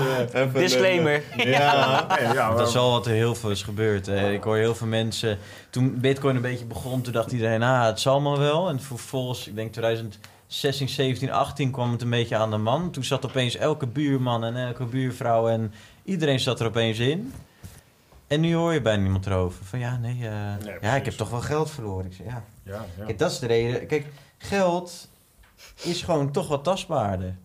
Disclaimer. 0.54 1.24
Ja. 1.38 2.06
Nee, 2.20 2.34
ja, 2.34 2.56
Dat 2.56 2.68
is 2.68 2.76
al 2.76 2.92
wat 2.92 3.06
er 3.06 3.12
heel 3.12 3.36
veel 3.36 3.50
is 3.50 3.64
gebeurd. 3.64 4.06
hè. 4.06 4.32
Ik 4.32 4.44
hoor 4.44 4.58
heel 4.58 4.76
veel 4.76 4.88
mensen... 4.88 5.38
Toen 5.70 6.00
Bitcoin 6.00 6.36
een 6.36 6.42
beetje 6.42 6.66
begon, 6.66 7.02
toen 7.02 7.14
dacht 7.14 7.32
iedereen... 7.32 7.64
Ah, 7.64 7.86
het 7.86 8.00
zal 8.00 8.22
maar 8.22 8.38
wel. 8.38 8.70
En 8.70 8.82
vervolgens, 8.82 9.48
ik 9.48 9.56
denk 9.56 9.72
2016, 9.72 10.90
17, 10.90 11.32
18 11.32 11.72
kwam 11.72 11.92
het 11.92 12.02
een 12.02 12.10
beetje 12.10 12.36
aan 12.36 12.52
de 12.52 12.58
man. 12.58 12.92
Toen 12.92 13.04
zat 13.04 13.26
opeens 13.26 13.56
elke 13.56 13.88
buurman 13.88 14.44
en 14.44 14.56
elke 14.56 14.86
buurvrouw... 14.86 15.48
en 15.48 15.74
iedereen 16.04 16.40
zat 16.40 16.60
er 16.60 16.66
opeens 16.68 17.00
in. 17.00 17.34
En 18.28 18.40
nu 18.40 18.56
hoor 18.56 18.74
je 18.74 18.82
bijna 18.82 19.02
niemand 19.02 19.26
erover. 19.26 19.66
Van 19.66 19.80
ja, 19.80 19.98
nee, 19.98 20.14
eh, 20.14 20.22
ja, 20.22 20.58
precies. 20.58 20.98
ik 20.98 21.06
heb 21.06 21.14
toch 21.14 21.30
wel 21.30 21.42
geld 21.42 21.72
verloren. 21.72 22.06
Ik 22.06 22.14
zeg, 22.14 22.26
ja. 22.26 22.44
ja, 22.64 22.86
ja. 22.98 23.06
Kijk, 23.06 23.20
dat 23.20 23.32
is 23.32 23.40
de 23.40 23.48
reden. 23.48 23.88
Kijk, 23.88 24.06
geld 24.38 25.08
is 25.82 26.02
gewoon 26.02 26.32
toch 26.32 26.48
wat 26.48 26.64
tastbaarder. 26.64 27.36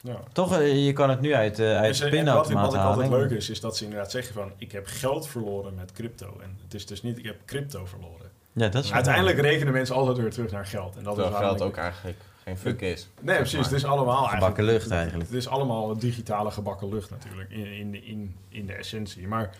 Ja. 0.00 0.20
Toch, 0.32 0.58
eh, 0.58 0.86
je 0.86 0.92
kan 0.92 1.10
het 1.10 1.20
nu 1.20 1.34
uit, 1.34 1.58
eh 1.58 1.76
uit 1.76 1.86
Dus, 1.86 1.98
de 1.98 2.04
eh, 2.04 2.10
wat, 2.10 2.20
pinautomaat 2.20 2.64
wat 2.64 2.74
ik 2.74 2.80
altijd 2.80 3.08
halen. 3.08 3.28
leuk 3.28 3.38
is, 3.38 3.50
is 3.50 3.60
dat 3.60 3.76
ze 3.76 3.84
inderdaad 3.84 4.10
zeggen 4.10 4.34
van... 4.34 4.52
ik 4.56 4.72
heb 4.72 4.86
geld 4.86 5.28
verloren 5.28 5.74
met 5.74 5.92
crypto. 5.92 6.38
En 6.42 6.58
het 6.62 6.74
is 6.74 6.86
dus 6.86 7.02
niet, 7.02 7.18
ik 7.18 7.24
heb 7.24 7.36
crypto 7.44 7.86
verloren. 7.86 8.30
Ja, 8.52 8.68
dat 8.68 8.82
is 8.82 8.88
wel 8.88 8.96
Uiteindelijk 8.96 9.38
rekenen 9.38 9.72
mensen 9.72 9.94
altijd 9.94 10.16
weer 10.16 10.30
terug 10.30 10.50
naar 10.50 10.66
geld. 10.66 10.96
En 10.96 11.02
dat 11.02 11.14
Terwijl 11.14 11.34
is 11.34 11.40
geld 11.40 11.62
ook 11.62 11.76
eigenlijk 11.76 12.18
geen 12.44 12.58
fuck 12.58 12.80
is. 12.80 13.08
Nee, 13.20 13.36
precies. 13.36 13.64
Het 13.64 13.72
is 13.72 13.84
allemaal 13.84 14.24
Gebakken 14.24 14.64
lucht 14.64 14.90
eigenlijk. 14.90 15.28
Het 15.28 15.38
is 15.38 15.48
allemaal 15.48 15.98
digitale 15.98 16.50
gebakken 16.50 16.88
lucht 16.88 17.10
natuurlijk, 17.10 17.50
in, 17.50 17.66
in, 17.66 17.90
de, 17.90 18.04
in, 18.04 18.36
in 18.48 18.66
de 18.66 18.72
essentie. 18.72 19.28
Maar 19.28 19.50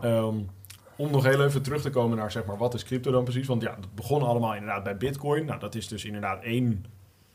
ehm, 0.00 0.34
om 0.96 1.10
nog 1.10 1.24
heel 1.24 1.44
even 1.44 1.62
terug 1.62 1.82
te 1.82 1.90
komen 1.90 2.16
naar, 2.16 2.30
zeg 2.32 2.44
maar, 2.44 2.56
wat 2.56 2.74
is 2.74 2.84
crypto 2.84 3.10
dan 3.10 3.24
precies? 3.24 3.46
Want 3.46 3.62
ja, 3.62 3.74
het 3.76 3.94
begon 3.94 4.22
allemaal 4.22 4.54
inderdaad 4.54 4.82
bij 4.84 4.96
bitcoin. 4.96 5.44
Nou, 5.44 5.60
dat 5.60 5.74
is 5.74 5.88
dus 5.88 6.04
inderdaad 6.04 6.42
één 6.42 6.84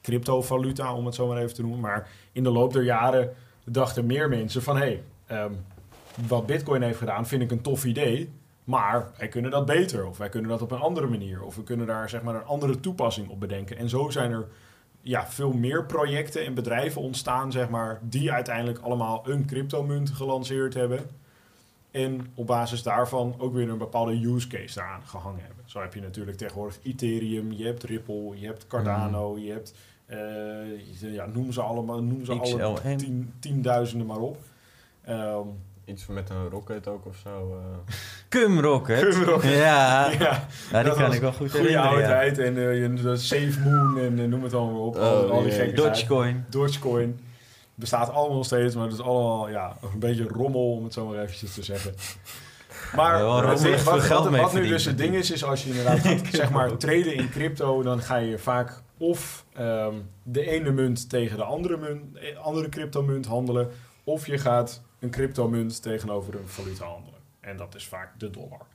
cryptovaluta, 0.08 0.94
om 0.94 1.06
het 1.06 1.16
zo 1.16 1.28
maar 1.28 1.38
even 1.38 1.56
te 1.56 1.62
noemen. 1.62 1.80
Maar 1.80 2.10
in 2.32 2.44
de 2.44 2.50
loop 2.50 2.74
der 2.74 2.84
jaren 2.84 3.34
dachten 3.64 4.06
meer 4.06 4.30
mensen 4.30 4.64
van... 4.64 4.78
hé, 4.78 4.82
hey, 4.82 5.04
ehm, 5.26 5.52
wat 6.28 6.46
bitcoin 6.46 6.82
heeft 6.82 6.98
gedaan 6.98 7.28
vind 7.28 7.42
ik 7.42 7.52
een 7.52 7.62
tof 7.62 7.86
idee... 7.86 8.30
Maar 8.64 9.12
wij 9.18 9.28
kunnen 9.28 9.52
dat 9.52 9.66
beter, 9.66 10.08
of 10.08 10.18
wij 10.18 10.30
kunnen 10.30 10.50
dat 10.50 10.62
op 10.62 10.72
een 10.72 10.80
andere 10.80 11.08
manier, 11.08 11.44
of 11.44 11.56
we 11.56 11.64
kunnen 11.64 11.88
daar 11.88 12.10
zeg 12.10 12.22
maar 12.22 12.36
een 12.36 12.46
andere 12.46 12.80
toepassing 12.80 13.30
op 13.30 13.40
bedenken. 13.40 13.78
En 13.78 13.90
zo 13.90 14.10
zijn 14.10 14.32
er 14.32 14.48
ja, 15.02 15.28
veel 15.28 15.52
meer 15.52 15.86
projecten 15.86 16.46
en 16.46 16.54
bedrijven 16.54 17.02
ontstaan, 17.02 17.52
zeg 17.52 17.70
maar, 17.70 18.00
die 18.02 18.32
uiteindelijk 18.32 18.80
allemaal 18.80 19.30
een 19.30 19.46
cryptomunt 19.46 20.10
gelanceerd 20.10 20.74
hebben. 20.74 21.00
En 21.92 22.28
op 22.34 22.48
basis 22.48 22.84
daarvan 22.84 23.36
ook 23.38 23.54
weer 23.54 23.70
een 23.70 23.78
bepaalde 23.78 24.26
use 24.26 24.48
case 24.48 24.76
daaraan 24.76 25.06
gehangen 25.06 25.44
hebben. 25.46 25.64
Zo 25.66 25.82
heb 25.82 25.94
je 25.94 26.02
natuurlijk 26.02 26.38
tegenwoordig 26.38 26.80
Ethereum, 26.84 27.52
je 27.52 27.66
hebt 27.66 27.84
Ripple, 27.84 28.40
je 28.40 28.46
hebt 28.46 28.68
Cardano, 28.68 29.38
je 29.38 29.52
hebt, 29.52 29.74
ja, 31.00 31.26
noem 31.34 31.52
ze 31.52 31.62
allemaal, 31.62 32.02
noem 32.04 32.26
ze 32.26 32.32
alle 32.34 32.96
tien, 32.96 33.34
tienduizenden 33.40 34.08
maar 34.08 34.18
op. 34.20 34.38
Ehm, 35.04 35.48
Iets 35.86 36.08
met 36.08 36.30
een 36.30 36.50
rocket 36.50 36.88
ook 36.88 37.06
of 37.06 37.16
zo. 37.24 37.58
eh. 37.60 37.94
Cum 38.30 38.60
Rocket. 38.60 39.00
Cum 39.10 39.24
Rocket. 39.24 39.52
Ja, 39.52 40.10
ja, 40.12 40.18
ja 40.20 40.48
die 40.72 40.84
dat 40.84 40.94
kan 40.98 41.06
was 41.06 41.16
ik 41.16 41.22
wel 41.22 41.32
goed 41.34 41.52
goede 41.52 41.58
herinneren. 41.68 41.90
oude 41.90 42.02
ja. 42.02 42.08
tijd 42.08 42.38
en 42.40 42.58
eh, 42.58 42.82
je- 42.82 42.94
de 42.94 43.18
Safe 43.18 43.60
Moon 43.66 43.98
en 44.00 44.20
eh, 44.20 44.26
noem 44.26 44.44
het 44.44 44.54
allemaal 44.54 44.82
op. 44.86 44.96
al, 44.96 45.24
Oh, 45.24 45.30
al 45.32 45.42
die 45.44 45.74
Dogecoin. 45.74 46.46
Dogecoin 46.50 47.20
bestaat 47.76 48.10
allemaal 48.12 48.36
nog 48.36 48.46
steeds, 48.46 48.76
maar 48.76 48.84
het 48.84 48.94
is 48.94 49.02
allemaal 49.02 49.50
ja, 49.50 49.78
een 49.94 50.00
beetje 50.00 50.28
rommel, 50.28 50.72
om 50.72 50.84
het 50.84 50.94
zo 50.94 51.06
maar 51.08 51.20
eventjes 51.24 51.54
te 51.54 51.64
zeggen. 51.64 51.94
Maar 52.96 53.18
Ja, 53.18 53.26
wat, 53.26 53.60
geld 54.02 54.24
wat, 54.24 54.32
mee 54.32 54.42
wat 54.42 54.54
nu 54.54 54.68
dus 54.68 54.86
het 54.86 54.98
ding 54.98 55.16
is, 55.16 55.32
is 55.32 55.44
als 55.44 55.64
je 55.64 55.70
inderdaad 55.70 56.00
gaat, 56.00 56.22
zeg 56.32 56.50
maar 56.50 56.78
traden 56.78 57.14
in 57.16 57.30
crypto, 57.30 57.82
dan 57.84 58.02
ga 58.02 58.16
je 58.16 58.38
vaak 58.38 58.82
of 58.98 59.46
ehm, 59.54 59.96
de 60.24 60.50
ene 60.50 60.72
munt 60.72 61.10
tegen 61.10 61.38
de 61.38 61.44
andere, 61.44 61.78
munt, 61.78 62.18
eh, 62.18 62.38
andere 62.38 62.70
cryptomunt 62.70 63.26
handelen, 63.26 63.70
of 64.04 64.28
je 64.28 64.38
gaat 64.38 64.82
een 65.00 65.10
cryptomunt 65.10 65.82
tegenover 65.82 66.36
een 66.36 66.48
valuta 66.48 66.86
handelen. 66.86 67.20
En 67.40 67.58
dat 67.58 67.76
is 67.76 67.88
vaak 67.88 68.20
de 68.20 68.30
dollar. 68.30 68.66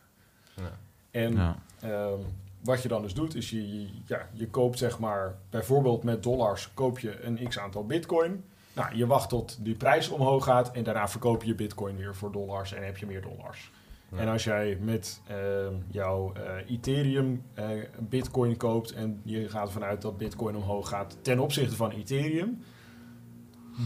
Ja. 0.57 0.79
En 1.11 1.35
Ja. 1.35 1.57
Ehm, 1.81 2.19
wat 2.61 2.83
je 2.83 2.89
dan 2.89 3.03
dus 3.03 3.15
doet, 3.15 3.35
is 3.35 3.51
je, 3.51 3.81
je- 3.81 3.89
ja, 4.07 4.29
je 4.33 4.49
koopt 4.49 4.79
zeg 4.79 4.99
maar, 4.99 5.35
bijvoorbeeld 5.51 6.03
met 6.03 6.23
dollars 6.23 6.71
koop 6.75 6.99
je 6.99 7.23
een 7.25 7.49
x 7.49 7.59
aantal 7.59 7.87
bitcoin. 7.87 8.45
Nou, 8.73 8.97
je 8.97 9.07
wacht 9.07 9.29
tot 9.29 9.59
die 9.65 9.75
prijs 9.75 10.09
omhoog 10.09 10.45
gaat 10.45 10.71
en 10.73 10.83
daarna 10.83 11.09
verkoop 11.09 11.43
je 11.43 11.49
je 11.49 11.55
bitcoin 11.55 11.97
weer 11.97 12.15
voor 12.15 12.33
dollars 12.33 12.73
en 12.73 12.85
heb 12.85 12.97
je 12.97 13.07
meer 13.07 13.23
dollars. 13.23 13.71
Ja. 14.13 14.19
En 14.19 14.29
als 14.29 14.45
jij 14.45 14.79
met 14.81 15.21
ehm, 15.27 15.75
jouw 15.91 16.33
eh, 16.33 16.71
Ethereum 16.71 17.43
eh, 17.55 17.67
bitcoin 17.99 18.57
koopt 18.57 18.93
en 18.93 19.21
je 19.25 19.49
gaat 19.49 19.67
ervan 19.67 19.85
uit 19.85 20.03
dat 20.03 20.19
bitcoin 20.19 20.57
omhoog 20.57 20.89
gaat 20.89 21.17
ten 21.23 21.39
opzichte 21.39 21.77
van 21.77 21.91
Ethereum, 21.91 22.63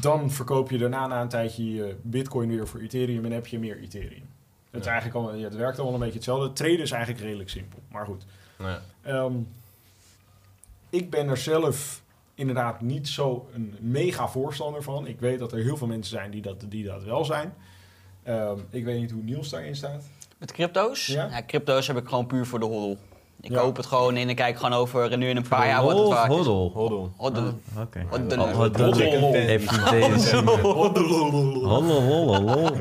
dan 0.01 0.31
verkoop 0.31 0.71
je 0.71 0.79
daarna 0.79 1.07
na 1.07 1.23
een 1.23 1.29
tijdje 1.29 1.75
je 1.75 1.97
bitcoin 2.03 2.49
weer 2.49 2.67
voor 2.69 2.81
Ethereum 2.81 3.25
en 3.25 3.33
heb 3.33 3.47
je 3.47 3.59
meer 3.59 3.79
Ethereum. 3.81 4.29
Het, 4.71 4.81
is 4.81 4.85
Ja. 4.85 4.91
eigenlijk 4.93 5.15
allemaal, 5.15 5.35
ja, 5.41 5.45
het 5.45 5.57
werkt 5.57 5.77
allemaal 5.77 5.95
een 5.95 6.01
beetje 6.01 6.15
hetzelfde. 6.15 6.53
Traden 6.53 6.79
is 6.79 6.91
eigenlijk 6.91 7.23
redelijk 7.25 7.51
simpel, 7.51 7.79
maar 7.91 8.07
goed. 8.07 8.27
Ja. 8.59 8.83
Ehm, 9.03 9.35
ik 10.91 11.11
ben 11.11 11.29
er 11.29 11.37
zelf 11.37 12.03
inderdaad 12.35 12.81
niet 12.81 13.09
zo 13.09 13.49
een 13.53 13.75
mega 13.81 14.29
voorstander 14.29 14.83
van. 14.83 15.07
Ik 15.07 15.21
weet 15.21 15.39
dat 15.39 15.53
er 15.53 15.59
heel 15.59 15.77
veel 15.77 15.87
mensen 15.87 16.17
zijn 16.19 16.31
die 16.31 16.43
dat, 16.43 16.65
die 16.69 16.85
dat 16.85 17.05
wel 17.05 17.25
zijn. 17.25 17.55
Ehm, 18.23 18.59
ik 18.71 18.85
weet 18.85 19.01
niet 19.01 19.11
hoe 19.11 19.23
Niels 19.23 19.49
daarin 19.51 19.77
staat. 19.77 20.05
Met 20.39 20.53
crypto's? 20.53 21.07
Ja. 21.07 21.29
Ja? 21.31 21.43
crypto's 21.47 21.87
heb 21.87 21.97
ik 21.97 22.09
gewoon 22.09 22.27
puur 22.27 22.47
voor 22.47 22.59
de 22.59 22.65
hoddel. 22.67 22.97
Ik 23.41 23.51
Ja. 23.53 23.61
koop 23.61 23.77
het 23.77 23.87
gewoon 23.87 24.17
in 24.17 24.29
en 24.29 24.35
kijk 24.35 24.57
gewoon 24.57 24.73
over 24.73 25.13
en 25.13 25.19
nu 25.19 25.29
in 25.29 25.37
een 25.37 25.49
paar 25.49 25.67
jaar 25.67 25.83
wat 25.83 25.99
het 25.99 26.09
is. 26.19 26.27
hoddel? 26.37 26.71
Hoddle. 26.75 27.09
Hoddel. 27.17 27.43
Oh, 27.77 27.81
Oké. 27.83 28.05
Hoddel. 28.11 28.49
Hoddel. 28.55 28.85
Hoddel. 28.85 29.35
Even 29.35 29.91
deze. 29.91 30.37
Hoddel, 30.37 30.63
hoddel, 31.03 32.01
hoddel. 32.37 32.77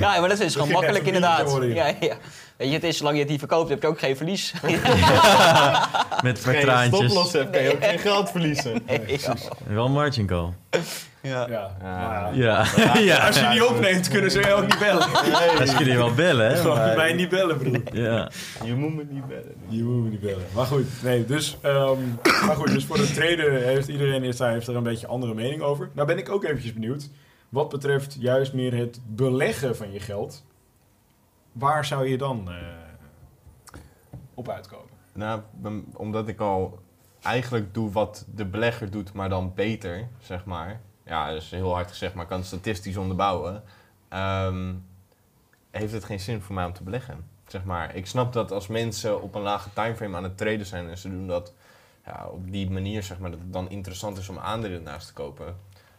Ja, 0.00 0.20
maar 0.20 0.28
dat 0.28 0.40
is 0.40 0.52
gewoon 0.52 0.68
Begin 0.68 0.72
makkelijk 0.72 1.06
inderdaad. 1.06 1.58
Ja, 1.62 1.86
ja. 2.00 2.16
Weet 2.56 2.68
je, 2.68 2.74
het 2.74 2.84
is 2.84 2.96
zolang 2.96 3.14
je 3.16 3.20
het 3.22 3.30
niet 3.30 3.38
verkoopt, 3.38 3.68
heb 3.68 3.82
je 3.82 3.88
ook 3.88 3.98
geen 3.98 4.16
verlies. 4.16 4.52
Met 4.62 4.72
Als 4.72 4.78
je 6.22 6.22
geen 6.22 6.34
vertraantjes. 6.34 7.10
stoploss 7.10 7.32
hebt, 7.32 7.50
kan 7.50 7.62
je 7.62 7.72
ook 7.72 7.84
geen 7.84 7.98
geld 7.98 8.30
verliezen. 8.30 8.82
Wel 9.66 9.88
margin 9.88 10.26
call. 10.26 10.48
Ja. 11.22 11.48
Ja, 11.48 11.76
Ja. 11.82 12.30
ja. 12.32 12.64
Ja. 12.76 12.98
ja. 12.98 13.26
Als 13.26 13.40
je 13.40 13.48
die 13.48 13.66
opneemt, 13.66 14.08
kunnen 14.08 14.30
ze 14.30 14.38
je 14.40 14.52
ook 14.52 14.62
niet 14.66 14.78
bellen. 14.78 15.08
Dat 15.58 15.74
kun 15.74 15.86
je 15.86 15.96
wel 15.96 16.14
bellen, 16.14 16.46
hè? 16.48 16.56
Gewoon 16.60 16.76
maar- 16.76 16.96
mij 16.96 17.12
niet 17.12 17.28
bellen, 17.28 17.58
broer. 17.58 17.80
Ja. 17.92 18.30
Je 18.64 18.74
moet 18.74 18.94
me 18.94 19.04
niet 19.08 19.26
bellen. 19.26 19.54
Je 19.68 19.82
moet 19.82 20.02
me 20.04 20.08
niet 20.10 20.20
bellen. 20.20 20.44
Maar 20.54 20.66
goed, 20.66 20.86
nee, 21.02 21.24
dus, 21.24 21.58
ehm, 21.60 21.98
maar 22.46 22.56
goed, 22.56 22.66
dus 22.72 22.84
voor 22.84 22.96
de 22.96 23.10
trader 23.12 23.52
heeft 23.52 23.88
iedereen 23.88 24.22
heeft 24.22 24.38
daar, 24.38 24.52
heeft 24.52 24.66
er 24.66 24.76
een 24.76 24.82
beetje 24.82 25.06
andere 25.06 25.34
mening 25.34 25.62
over. 25.62 25.90
Nou 25.94 26.06
ben 26.06 26.18
ik 26.18 26.28
ook 26.28 26.44
eventjes 26.44 26.72
benieuwd. 26.72 27.08
Wat 27.48 27.68
betreft 27.68 28.16
juist 28.18 28.52
meer 28.52 28.74
het 28.76 29.00
beleggen 29.06 29.76
van 29.76 29.92
je 29.92 30.00
geld. 30.00 30.44
Waar 31.52 31.84
zou 31.84 32.08
je 32.08 32.18
dan 32.18 32.48
eh, 32.48 32.54
op 34.34 34.48
uitkomen? 34.48 34.88
Nou, 35.14 35.40
omdat 35.94 36.28
ik 36.28 36.40
al 36.40 36.78
eigenlijk 37.22 37.74
doe 37.74 37.90
wat 37.92 38.26
de 38.34 38.44
belegger 38.44 38.90
doet, 38.90 39.12
maar 39.12 39.28
dan 39.28 39.52
beter, 39.54 40.08
zeg 40.18 40.44
maar. 40.44 40.80
Ja, 41.10 41.30
dat 41.32 41.42
is 41.42 41.50
heel 41.50 41.72
hard 41.74 41.88
gezegd, 41.90 42.14
maar 42.14 42.22
ik 42.22 42.28
kan 42.28 42.38
het 42.38 42.46
statistisch 42.46 42.96
onderbouwen. 42.96 43.62
Ehm, 44.08 44.72
heeft 45.70 45.92
het 45.92 46.04
geen 46.04 46.20
zin 46.20 46.40
voor 46.40 46.54
mij 46.54 46.64
om 46.64 46.72
te 46.72 46.82
beleggen. 46.82 47.24
Zeg 47.46 47.64
maar, 47.64 47.94
ik 47.94 48.06
snap 48.06 48.32
dat 48.32 48.52
als 48.52 48.66
mensen 48.66 49.22
op 49.22 49.34
een 49.34 49.42
lage 49.42 49.68
timeframe 49.72 50.16
aan 50.16 50.22
het 50.22 50.36
traden 50.38 50.66
zijn 50.66 50.88
en 50.88 50.98
ze 50.98 51.08
doen 51.10 51.26
dat 51.26 51.52
ja, 52.06 52.26
op 52.30 52.50
die 52.52 52.70
manier, 52.70 53.02
zeg 53.02 53.18
maar, 53.18 53.30
dat 53.30 53.38
het 53.40 53.52
dan 53.52 53.70
interessant 53.70 54.18
is 54.18 54.28
om 54.28 54.38
aandelen 54.38 54.82
naast 54.82 55.06
te 55.06 55.12
kopen. 55.12 55.56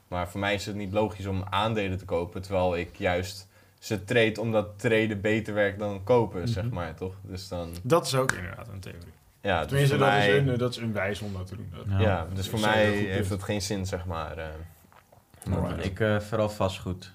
Maar 0.08 0.30
voor 0.30 0.40
mij 0.40 0.54
is 0.54 0.66
het 0.66 0.76
niet 0.76 0.94
logisch 0.94 1.26
om 1.26 1.44
aandelen 1.50 1.98
te 1.98 2.06
kopen, 2.06 2.42
terwijl 2.42 2.78
ik 2.78 2.96
juist 2.96 3.48
ze 3.80 4.04
trade 4.04 4.42
omdat 4.42 4.80
traden 4.80 5.22
beter 5.22 5.54
werkt 5.54 5.80
dan 5.80 6.04
kopen, 6.04 6.48
zeg 6.48 6.64
Mhm. 6.64 6.74
maar, 6.74 6.96
toch? 6.96 7.14
Dus 7.22 7.48
dan, 7.48 7.70
Dat 7.84 8.06
is 8.06 8.16
ook 8.16 8.32
inderdaad 8.32 8.68
een 8.68 8.80
theorie. 8.80 9.02
ja, 9.42 9.60
dus 9.60 9.68
Tenminste, 9.68 9.96
voor 9.98 10.06
dat, 10.06 10.14
mij- 10.16 10.30
is 10.30 10.48
een, 10.48 10.58
dat 10.58 10.72
is 10.72 10.78
een 10.78 10.94
wijs 10.94 11.22
om 11.22 11.34
dat 11.34 11.48
te 11.48 11.56
doen. 11.56 11.72
Dat- 11.76 11.86
Ja. 11.88 12.00
Ja, 12.00 12.28
dus 12.34 12.50
voor 12.50 12.60
mij 12.60 12.86
heeft 12.92 13.30
het 13.30 13.44
geen 13.44 13.62
zin, 13.62 13.86
zeg 13.86 14.06
maar. 14.06 14.38
eh. 14.38 14.46
Alright. 15.50 15.86
Ik 15.86 16.00
eh, 16.00 16.20
vooral 16.20 16.50
vastgoed. 16.50 17.14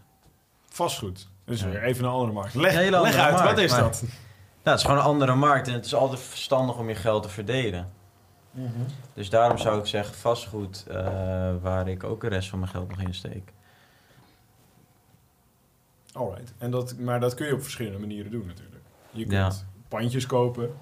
Vastgoed. 0.69 1.29
Dus 1.45 1.61
Ja. 1.61 1.69
weer 1.69 1.83
even 1.83 2.05
een 2.05 2.11
andere 2.11 2.33
markt. 2.33 2.55
Leg, 2.55 2.75
uit, 2.75 2.91
markt, 2.91 3.43
wat 3.43 3.59
is 3.59 3.71
maar- 3.71 3.81
dat? 3.81 4.01
Nou, 4.03 4.11
het 4.63 4.79
is 4.79 4.83
gewoon 4.83 4.99
een 4.99 5.05
andere 5.05 5.35
markt 5.35 5.69
en 5.69 5.75
het 5.75 5.85
is 5.85 5.95
altijd 5.95 6.21
verstandig 6.21 6.77
om 6.77 6.89
je 6.89 6.95
geld 6.95 7.23
te 7.23 7.29
verdelen. 7.29 7.91
Dus 9.15 9.31
daarom 9.31 9.59
zou 9.59 9.79
ik 9.79 9.87
zeggen 9.87 10.15
vastgoed, 10.15 10.85
eh, 10.89 10.97
waar 11.61 11.89
ik 11.89 12.05
ook 12.05 12.21
de 12.21 12.29
rest 12.29 12.49
van 12.49 12.59
mijn 12.59 12.71
geld 12.71 12.89
nog 12.89 13.01
in 13.01 13.15
steek. 13.15 13.53
Alright. 16.13 16.53
En 16.59 16.71
dat, 16.71 16.97
maar 16.99 17.21
dat 17.21 17.35
kun 17.35 17.47
je 17.47 17.55
op 17.55 17.63
verschillende 17.63 17.99
manieren 17.99 18.31
doen 18.31 18.47
natuurlijk. 18.47 18.83
Je 19.11 19.21
kunt 19.27 19.33
Ja. 19.33 19.53
pandjes 19.89 20.27
kopen 20.27 20.75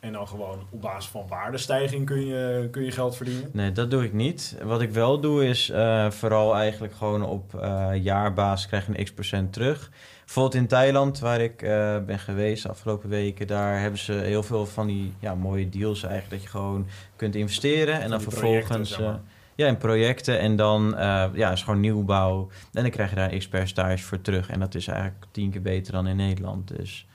en 0.00 0.12
dan 0.12 0.28
gewoon 0.28 0.66
op 0.70 0.80
basis 0.80 1.10
van 1.10 1.26
waardestijging 1.28 2.06
kun 2.06 2.26
je, 2.26 2.68
kun 2.70 2.84
je 2.84 2.90
geld 2.90 3.16
verdienen. 3.16 3.50
Nee, 3.52 3.72
dat 3.72 3.90
doe 3.90 4.04
ik 4.04 4.12
niet. 4.12 4.56
Wat 4.62 4.80
ik 4.80 4.90
wel 4.90 5.20
doe 5.20 5.46
is 5.46 5.70
eh, 5.70 6.10
vooral 6.10 6.56
eigenlijk 6.56 6.94
gewoon 6.94 7.24
op 7.24 7.54
eh, 7.54 7.90
jaarbasis 7.94 8.66
krijg 8.66 8.86
je 8.86 8.98
een 8.98 9.04
x 9.04 9.12
procent 9.12 9.52
terug. 9.52 9.90
Bijvoorbeeld 10.24 10.54
in 10.54 10.66
Thailand, 10.66 11.18
waar 11.18 11.40
ik 11.40 11.62
eh, 11.62 11.98
ben 12.06 12.18
geweest 12.18 12.62
de 12.62 12.68
afgelopen 12.68 13.08
weken, 13.08 13.46
daar 13.46 13.80
hebben 13.80 13.98
ze 13.98 14.12
heel 14.12 14.42
veel 14.42 14.66
van 14.66 14.86
die 14.86 15.12
ja, 15.18 15.34
mooie 15.34 15.68
deals 15.68 16.02
eigenlijk. 16.02 16.30
Dat 16.30 16.42
je 16.42 16.58
gewoon 16.58 16.86
kunt 17.16 17.34
investeren 17.34 18.00
en 18.00 18.10
dan 18.10 18.20
vervolgens... 18.20 18.66
projecten, 18.66 18.86
zeg 18.86 18.98
maar. 18.98 19.20
ja, 19.54 19.66
in 19.66 19.76
projecten 19.76 20.38
en 20.38 20.56
dan 20.56 20.94
ja, 21.34 21.52
is 21.52 21.62
gewoon 21.62 21.80
nieuwbouw. 21.80 22.48
En 22.72 22.82
dan 22.82 22.90
krijg 22.90 23.10
je 23.10 23.16
daar 23.16 23.32
een 23.32 23.38
x-percentage 23.38 24.04
voor 24.04 24.20
terug. 24.20 24.50
En 24.50 24.60
dat 24.60 24.74
is 24.74 24.86
eigenlijk 24.86 25.24
tien 25.30 25.50
keer 25.50 25.62
beter 25.62 25.92
dan 25.92 26.06
in 26.06 26.16
Nederland. 26.16 26.76
Dus 26.76 27.06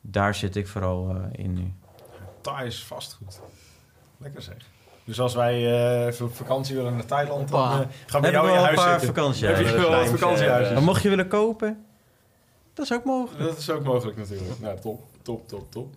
daar 0.00 0.34
zit 0.34 0.56
ik 0.56 0.66
vooral 0.66 1.16
in 1.32 1.52
nu. 1.54 1.72
Thais 2.46 2.84
vastgoed. 2.84 3.40
Lekker 4.18 4.42
zeg. 4.42 4.56
Dus 5.04 5.20
als 5.20 5.34
wij 5.34 6.12
op 6.22 6.34
vakantie 6.34 6.76
willen 6.76 6.94
naar 6.94 7.06
Thailand, 7.06 7.48
dan 7.48 7.80
eh, 7.80 7.86
gaan 8.06 8.22
we 8.22 8.30
jou 8.30 8.50
in 8.50 8.56
huis 8.56 8.82
zitten. 8.82 9.06
vakantiehuizen. 9.06 9.66
Heb 9.66 9.74
je 9.74 9.80
wel 9.80 10.38
een 10.38 10.64
eh, 10.64 10.72
Maar 10.72 10.82
mocht 10.82 11.02
je 11.02 11.08
willen 11.08 11.28
kopen, 11.28 11.86
dat 12.74 12.84
is 12.84 12.92
ook 12.92 13.04
mogelijk. 13.04 13.44
Dat 13.44 13.58
is 13.58 13.70
ook 13.70 13.84
mogelijk 13.84 14.16
natuurlijk. 14.16 14.60
Nou, 14.60 14.80
top, 14.80 15.02
top, 15.22 15.48
top, 15.48 15.70
top. 15.70 15.96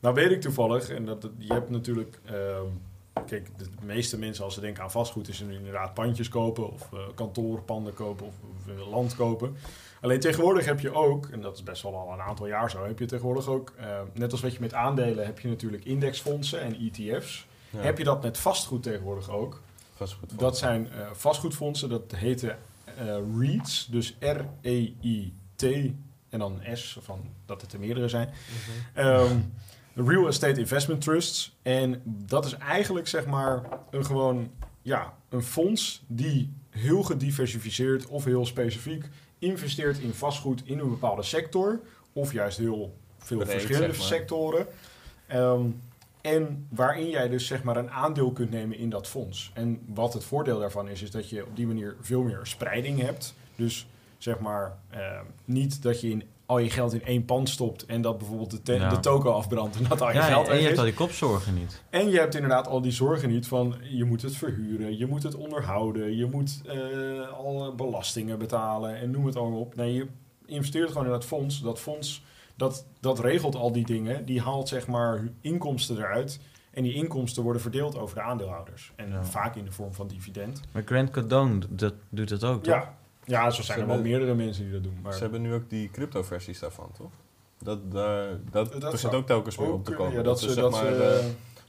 Nou 0.00 0.14
weet 0.14 0.30
ik 0.30 0.40
toevallig, 0.40 0.88
en 0.88 1.04
dat, 1.04 1.28
je 1.38 1.52
hebt 1.52 1.70
natuurlijk 1.70 2.20
ehm, 2.24 2.66
kijk, 3.26 3.58
de 3.58 3.66
meeste 3.82 4.18
mensen 4.18 4.44
als 4.44 4.54
ze 4.54 4.60
denken 4.60 4.82
aan 4.82 4.90
vastgoed... 4.90 5.28
is 5.28 5.40
er 5.40 5.50
inderdaad 5.50 5.94
pandjes 5.94 6.28
kopen 6.28 6.72
of 6.72 6.92
eh 6.92 6.98
kantoren, 7.14 7.64
panden 7.64 7.94
kopen 7.94 8.26
of, 8.26 8.34
land 8.90 9.16
kopen. 9.16 9.56
Alleen 10.04 10.20
tegenwoordig 10.20 10.64
heb 10.64 10.80
je 10.80 10.94
ook, 10.94 11.28
en 11.28 11.40
dat 11.40 11.56
is 11.56 11.62
best 11.62 11.82
wel 11.82 11.94
al 11.96 12.12
een 12.12 12.20
aantal 12.20 12.46
jaar 12.46 12.70
zo... 12.70 12.86
heb 12.86 12.98
je 12.98 13.06
tegenwoordig 13.06 13.46
ook, 13.46 13.72
eh, 13.76 14.00
net 14.14 14.32
als 14.32 14.40
wat 14.40 14.52
je 14.52 14.60
met 14.60 14.74
aandelen... 14.74 15.26
heb 15.26 15.38
je 15.38 15.48
natuurlijk 15.48 15.84
indexfondsen 15.84 16.60
en 16.60 16.74
ETF's. 16.74 17.46
Ja, 17.70 17.80
Heb 17.80 17.98
je 17.98 18.04
dat 18.04 18.22
met 18.22 18.38
vastgoed 18.38 18.82
tegenwoordig 18.82 19.30
ook? 19.30 19.60
Dat 20.36 20.58
zijn 20.58 20.92
eh, 20.92 21.06
vastgoedfondsen, 21.12 21.88
dat 21.88 22.12
heten 22.16 22.58
eh, 22.84 23.16
REITs, 23.38 23.86
dus 23.90 24.16
R-E-I-T 24.20 25.62
en 26.28 26.38
dan 26.38 26.60
S, 26.72 26.98
van 27.00 27.20
dat 27.46 27.60
het 27.60 27.72
er 27.72 27.80
meerdere 27.80 28.08
zijn. 28.08 28.28
Mhm. 28.28 29.06
Ehm, 29.06 29.38
Real 29.94 30.26
Estate 30.26 30.60
Investment 30.60 31.00
Trusts. 31.00 31.56
En 31.62 32.02
dat 32.04 32.44
is 32.44 32.56
eigenlijk 32.56 33.08
zeg 33.08 33.26
maar 33.26 33.62
een 33.90 34.04
gewoon, 34.04 34.50
ja, 34.82 35.14
een 35.28 35.42
fonds 35.42 36.02
die 36.06 36.52
heel 36.70 37.02
gediversifieerd 37.02 38.06
of 38.06 38.24
heel 38.24 38.46
specifiek 38.46 39.08
investeert 39.44 39.98
in 39.98 40.12
vastgoed 40.12 40.62
in 40.64 40.78
een 40.78 40.88
bepaalde 40.88 41.22
sector. 41.22 41.80
Of 42.12 42.32
juist 42.32 42.58
heel 42.58 42.96
veel 43.18 43.36
Breed, 43.36 43.50
verschillende 43.50 43.94
zeg 43.94 43.98
maar. 43.98 44.18
sectoren. 44.18 44.66
Ehm, 45.26 45.66
en 46.20 46.66
waarin 46.68 47.10
jij 47.10 47.28
dus 47.28 47.46
zeg 47.46 47.62
maar 47.62 47.76
een 47.76 47.90
aandeel 47.90 48.32
kunt 48.32 48.50
nemen 48.50 48.78
in 48.78 48.90
dat 48.90 49.06
fonds. 49.08 49.50
En 49.54 49.80
wat 49.86 50.12
het 50.12 50.24
voordeel 50.24 50.58
daarvan 50.58 50.88
is, 50.88 51.02
is 51.02 51.10
dat 51.10 51.28
je 51.28 51.46
op 51.46 51.56
die 51.56 51.66
manier 51.66 51.96
veel 52.00 52.22
meer 52.22 52.40
spreiding 52.42 53.00
hebt. 53.00 53.34
Dus 53.56 53.86
zeg 54.18 54.38
maar 54.38 54.78
ehm, 54.90 55.24
niet 55.44 55.82
dat 55.82 56.00
je 56.00 56.10
in, 56.10 56.22
al 56.46 56.58
je 56.58 56.70
geld 56.70 56.92
in 56.92 57.04
één 57.04 57.24
pand 57.24 57.48
stopt 57.48 57.86
en 57.86 58.02
dat 58.02 58.18
bijvoorbeeld 58.18 58.50
de, 58.50 58.62
te- 58.62 58.72
Ja. 58.72 58.88
de 58.88 59.00
toko 59.00 59.30
afbrandt 59.30 59.76
en 59.76 59.84
dat 59.88 60.00
al 60.00 60.08
je 60.08 60.14
Ja, 60.14 60.22
geld 60.22 60.48
en 60.48 60.56
je 60.56 60.62
hebt 60.66 60.78
al 60.78 60.84
die 60.84 60.94
kopzorgen 60.94 61.54
niet. 61.54 61.82
En 61.90 62.08
je 62.08 62.18
hebt 62.18 62.34
inderdaad 62.34 62.66
al 62.68 62.80
die 62.80 62.92
zorgen 62.92 63.28
niet 63.28 63.46
van 63.48 63.74
je 63.82 64.04
moet 64.04 64.22
het 64.22 64.36
verhuren, 64.36 64.98
je 64.98 65.06
moet 65.06 65.22
het 65.22 65.34
onderhouden, 65.34 66.16
je 66.16 66.26
moet 66.26 66.60
eh, 66.66 67.28
alle 67.38 67.72
belastingen 67.74 68.38
betalen 68.38 68.96
en 68.96 69.10
noem 69.10 69.26
het 69.26 69.36
allemaal 69.36 69.60
op. 69.60 69.74
Nee, 69.74 69.92
je 69.94 70.06
investeert 70.46 70.88
gewoon 70.88 71.04
in 71.04 71.10
dat 71.12 71.24
fonds. 71.24 71.62
Dat 71.62 71.80
fonds 71.80 72.22
dat, 72.56 72.86
dat 73.00 73.18
regelt 73.20 73.54
al 73.54 73.72
die 73.72 73.86
dingen, 73.86 74.24
die 74.24 74.40
haalt 74.40 74.68
zeg 74.68 74.86
maar 74.86 75.28
inkomsten 75.40 75.96
eruit. 75.96 76.40
En 76.70 76.82
die 76.82 76.94
inkomsten 76.94 77.42
worden 77.42 77.62
verdeeld 77.62 77.98
over 77.98 78.14
de 78.16 78.22
aandeelhouders. 78.22 78.92
En 78.96 79.10
Ja. 79.10 79.24
vaak 79.24 79.56
in 79.56 79.64
de 79.64 79.72
vorm 79.72 79.94
van 79.94 80.06
dividend. 80.06 80.60
Maar 80.72 80.82
Grant 80.84 81.10
Cardone 81.10 81.60
dat, 81.68 81.94
doet 82.08 82.28
dat 82.28 82.44
ook, 82.44 82.62
toch? 82.62 82.74
Ja, 82.74 82.94
ja 83.24 83.50
zo 83.50 83.62
zijn 83.62 83.80
er 83.80 83.86
wel 83.86 84.00
meerdere 84.00 84.34
mensen 84.34 84.64
die 84.64 84.72
dat 84.72 84.82
doen. 84.82 84.98
Maar 85.02 85.12
Ze 85.12 85.22
hebben 85.22 85.42
nu 85.42 85.54
ook 85.54 85.70
die 85.70 85.90
crypto-versies 85.90 86.58
daarvan, 86.58 86.90
toch? 86.96 87.10
Dat, 87.58 87.92
daar 87.92 88.28
dat, 88.50 88.70
Dat 88.72 88.80
begint 88.80 89.00
zou 89.00 89.14
ook 89.14 89.26
telkens 89.26 89.58
ook 89.58 89.72
op 89.72 89.84
te 89.84 89.94
komen. 89.94 90.12
ja, 90.12 90.22
dat 90.22 90.40
ze, 90.40 90.46
ze, 90.48 90.52
zeg 90.52 90.62
dat 90.62 90.72
maar, 90.72 90.94
ze, 90.94 91.02
eh, 91.04 91.24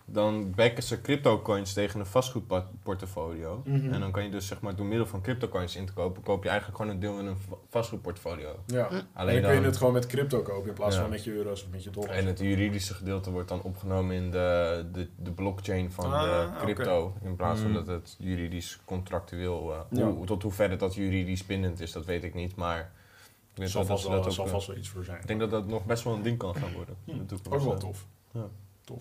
dan 0.07 0.51
backen 0.55 0.83
ze 0.83 1.01
crypto-coins 1.01 1.73
tegen 1.73 1.99
een 1.99 2.05
vastgoedportfolio. 2.05 3.61
Mhm. 3.65 3.93
En 3.93 3.99
dan 3.99 4.11
kan 4.11 4.23
je 4.23 4.29
dus 4.29 4.47
zeg 4.47 4.61
maar 4.61 4.75
door 4.75 4.85
middel 4.85 5.05
van 5.07 5.21
crypto-coins 5.21 5.75
in 5.75 5.85
te 5.85 5.93
kopen, 5.93 6.23
koop 6.23 6.43
je 6.43 6.49
eigenlijk 6.49 6.77
gewoon 6.79 6.93
een 6.93 6.99
deel 6.99 7.19
in 7.19 7.25
een 7.25 7.37
va- 7.37 7.55
vastgoedportfolio. 7.69 8.55
ja. 8.65 8.89
Alleen 9.13 9.35
en 9.35 9.41
dan 9.41 9.51
kun 9.51 9.59
je 9.61 9.65
het 9.67 9.77
gewoon 9.77 9.93
met 9.93 10.05
crypto 10.05 10.41
kopen 10.41 10.67
in 10.69 10.73
plaats 10.73 10.95
Ja. 10.95 11.01
van 11.01 11.09
met 11.09 11.23
je 11.23 11.31
euro's 11.33 11.63
of 11.63 11.69
met 11.71 11.83
je 11.83 11.89
dollars. 11.89 12.17
En 12.17 12.25
het 12.25 12.39
juridische 12.39 12.93
gedeelte 12.93 13.31
wordt 13.31 13.49
dan 13.49 13.61
opgenomen 13.61 14.15
in 14.15 14.31
de, 14.31 14.85
de, 14.91 15.09
de 15.15 15.31
blockchain 15.31 15.91
van 15.91 16.13
Ah, 16.13 16.21
de 16.21 16.57
crypto. 16.65 17.13
In 17.23 17.35
plaats 17.35 17.59
van 17.59 17.69
Mm. 17.69 17.75
dat 17.75 17.87
het 17.87 18.15
juridisch 18.19 18.79
contractueel... 18.85 19.73
eh, 19.73 19.79
Ja. 19.89 20.05
hoe, 20.11 20.25
tot 20.25 20.43
hoeverre 20.43 20.75
dat 20.75 20.95
juridisch 20.95 21.45
bindend 21.45 21.79
is, 21.79 21.91
dat 21.91 22.05
weet 22.05 22.23
ik 22.23 22.33
niet. 22.33 22.55
Maar 22.55 22.91
ik 23.55 23.67
zal 23.67 23.71
wel 23.73 23.81
dat 23.81 23.87
vast 23.87 24.01
ze 24.03 24.07
wel, 24.09 24.17
dat 24.17 24.27
ook, 24.27 24.33
zal 24.33 24.45
eh, 24.45 24.51
vast 24.51 24.67
wel 24.67 24.75
iets 24.77 24.89
voor 24.89 25.03
zijn. 25.03 25.19
ik 25.21 25.27
denk 25.27 25.39
dat 25.39 25.51
dat 25.51 25.67
nog 25.67 25.85
best 25.85 26.03
wel 26.03 26.13
een 26.13 26.21
ding 26.23 26.37
kan 26.37 26.55
gaan 26.55 26.73
worden. 26.73 26.95
Ook 27.49 27.61
wel 27.61 27.73
Eh, 27.73 27.77
tof. 27.79 28.05
Ja. 28.31 28.47
Tof. 28.83 28.97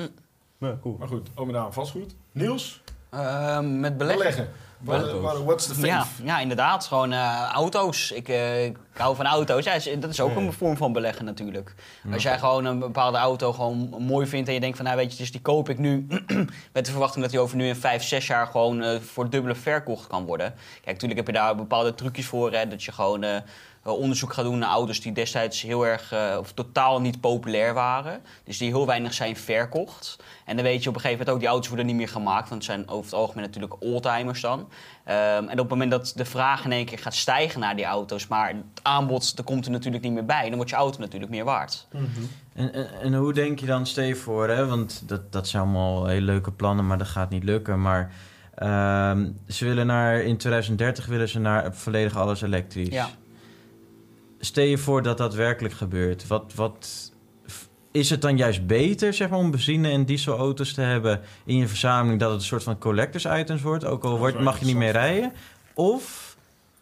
Ja, 0.65 0.79
cool. 0.83 0.97
Maar 0.99 1.09
goed, 1.09 1.29
om 1.35 1.49
en 1.49 1.57
aan 1.57 1.73
vastgoed. 1.73 2.15
Niels, 2.33 2.83
Ehm, 3.11 3.81
met 3.81 3.97
beleggen. 3.99 4.49
beleggen. 4.79 5.21
Wat- 5.23 5.43
what's 5.43 5.67
the? 5.67 5.87
Ja, 5.87 6.07
ja, 6.25 6.41
inderdaad. 6.41 6.87
Gewoon 6.87 7.13
eh, 7.13 7.51
auto's. 7.53 8.11
Ik, 8.11 8.29
eh, 8.29 8.65
ik 8.65 8.77
hou 8.93 9.17
van 9.17 9.27
auto's. 9.27 9.65
Ja, 9.65 9.73
is- 9.73 9.91
dat 10.01 10.11
is 10.11 10.21
ook 10.21 10.37
een 10.37 10.53
vorm 10.53 10.77
van 10.77 10.93
beleggen 10.93 11.25
natuurlijk. 11.25 11.75
Als 12.13 12.23
jij 12.23 12.39
gewoon 12.39 12.65
een 12.65 12.79
bepaalde 12.79 13.19
auto 13.19 13.53
gewoon 13.53 13.95
mooi 13.99 14.27
vindt 14.27 14.49
en 14.49 14.55
je 14.55 14.61
denkt 14.61 14.77
van, 14.77 14.85
nou 14.87 14.97
weet 14.97 15.13
je, 15.13 15.19
dus 15.19 15.33
die 15.33 15.41
koop 15.41 15.69
ik 15.69 15.79
nu 15.79 16.07
met 16.73 16.85
de 16.85 16.91
verwachting 16.91 17.23
dat 17.23 17.31
die 17.31 17.41
over 17.41 17.57
nu 17.57 17.67
in 17.67 17.77
vijf, 17.77 18.03
zes 18.03 18.27
jaar 18.27 18.47
gewoon 18.47 18.83
eh, 18.83 19.01
voor 19.01 19.31
dubbele 19.31 19.55
verkocht 19.55 20.07
kan 20.07 20.25
worden. 20.25 20.55
Kijk, 20.75 20.87
natuurlijk 20.87 21.17
heb 21.17 21.27
je 21.27 21.33
daar 21.43 21.57
bepaalde 21.57 21.95
trucjes 21.95 22.27
voor, 22.27 22.53
hè, 22.53 22.69
dat 22.69 22.83
je 22.83 22.93
gewoon 22.93 23.23
eh, 23.23 23.37
onderzoek 23.93 24.33
gaat 24.33 24.45
doen 24.45 24.59
naar 24.59 24.71
auto's 24.71 25.01
die 25.01 25.13
destijds 25.13 25.63
heel 25.63 25.87
erg 25.87 26.13
eh, 26.13 26.37
of 26.39 26.53
totaal 26.53 27.01
niet 27.01 27.21
populair 27.21 27.75
waren. 27.75 28.21
Dus 28.45 28.59
die 28.59 28.69
heel 28.69 28.87
weinig 28.87 29.15
zijn 29.15 29.37
verkocht. 29.37 30.17
En 30.45 30.57
dan 30.57 30.65
weet 30.65 30.83
je 30.83 30.89
op 30.89 30.95
een 30.95 31.01
gegeven 31.01 31.19
moment 31.19 31.35
ook, 31.35 31.41
die 31.41 31.49
auto's 31.49 31.69
worden 31.69 31.87
niet 31.87 31.97
meer 31.97 32.09
gemaakt, 32.09 32.49
want 32.49 32.63
het 32.67 32.73
zijn 32.73 32.89
over 32.89 33.05
het 33.05 33.15
algemeen 33.15 33.45
natuurlijk 33.45 33.83
oldtimers 33.83 34.41
dan. 34.41 34.69
Ehm, 35.05 35.19
en 35.19 35.53
op 35.53 35.59
het 35.59 35.69
moment 35.69 35.91
dat 35.91 36.13
de 36.17 36.25
vraag 36.25 36.65
in 36.65 36.73
één 36.73 36.85
keer 36.85 36.99
gaat 36.99 37.15
stijgen 37.15 37.61
naar 37.61 37.77
die 37.77 37.85
auto's, 37.85 38.27
maar 38.27 38.49
het 38.49 38.83
aanbod 38.83 39.33
er 39.37 39.45
komt 39.45 39.65
er 39.65 39.71
natuurlijk 39.71 40.05
niet 40.05 40.13
meer 40.13 40.25
bij, 40.25 40.47
dan 40.47 40.55
wordt 40.55 40.71
je 40.71 40.77
auto 40.77 41.01
natuurlijk 41.01 41.31
meer 41.31 41.45
waard. 41.45 41.87
En, 42.55 42.73
en, 42.73 42.89
en 43.01 43.15
hoe 43.15 43.33
denk 43.33 43.59
je 43.59 43.67
dan, 43.67 43.87
Steve, 43.87 44.21
voor, 44.21 44.49
hè? 44.49 44.67
want 44.67 45.03
dat, 45.07 45.33
dat 45.33 45.49
zijn 45.49 45.63
allemaal 45.63 46.07
hele 46.07 46.27
leuke 46.27 46.51
plannen, 46.51 46.87
maar 46.87 46.99
dat 46.99 47.07
gaat 47.07 47.31
niet 47.31 47.45
lukken. 47.45 47.81
Maar 47.81 48.13
ehm, 48.55 49.29
ze 49.49 49.65
willen 49.65 49.87
naar, 49.87 50.21
in 50.21 50.37
2030 50.37 51.07
willen 51.07 51.29
ze 51.29 51.39
naar 51.39 51.75
volledig 51.75 52.17
alles 52.17 52.43
elektrisch. 52.43 52.89
Ja. 52.89 53.09
Stel 54.45 54.65
je 54.65 54.79
voor 54.79 55.03
dat 55.03 55.19
dat 55.19 55.35
werkelijk 55.35 55.75
gebeurt. 55.75 56.27
Wat, 56.27 56.53
wat, 56.55 57.13
is 57.91 58.11
het 58.11 58.23
dan 58.23 58.37
juist 58.37 58.67
beter 58.67 59.13
zeg 59.15 59.29
maar, 59.29 59.39
om 59.39 59.51
benzine- 59.51 59.91
en 59.91 60.05
dieselauto's 60.05 60.73
te 60.73 60.81
hebben 60.81 61.21
in 61.45 61.57
je 61.57 61.69
verzameling, 61.69 62.21
dat 62.21 62.31
het 62.31 62.41
een 62.41 62.47
soort 62.47 62.63
van 62.63 62.79
collectors 62.79 63.25
items 63.25 63.63
wordt, 63.63 63.85
ook 63.85 64.05
al 64.05 64.19
wordt, 64.19 64.41
mag 64.41 64.59
je 64.59 64.65
niet 64.65 64.77
meer 64.77 64.93
rijden? 64.93 65.33
Of 65.75 66.34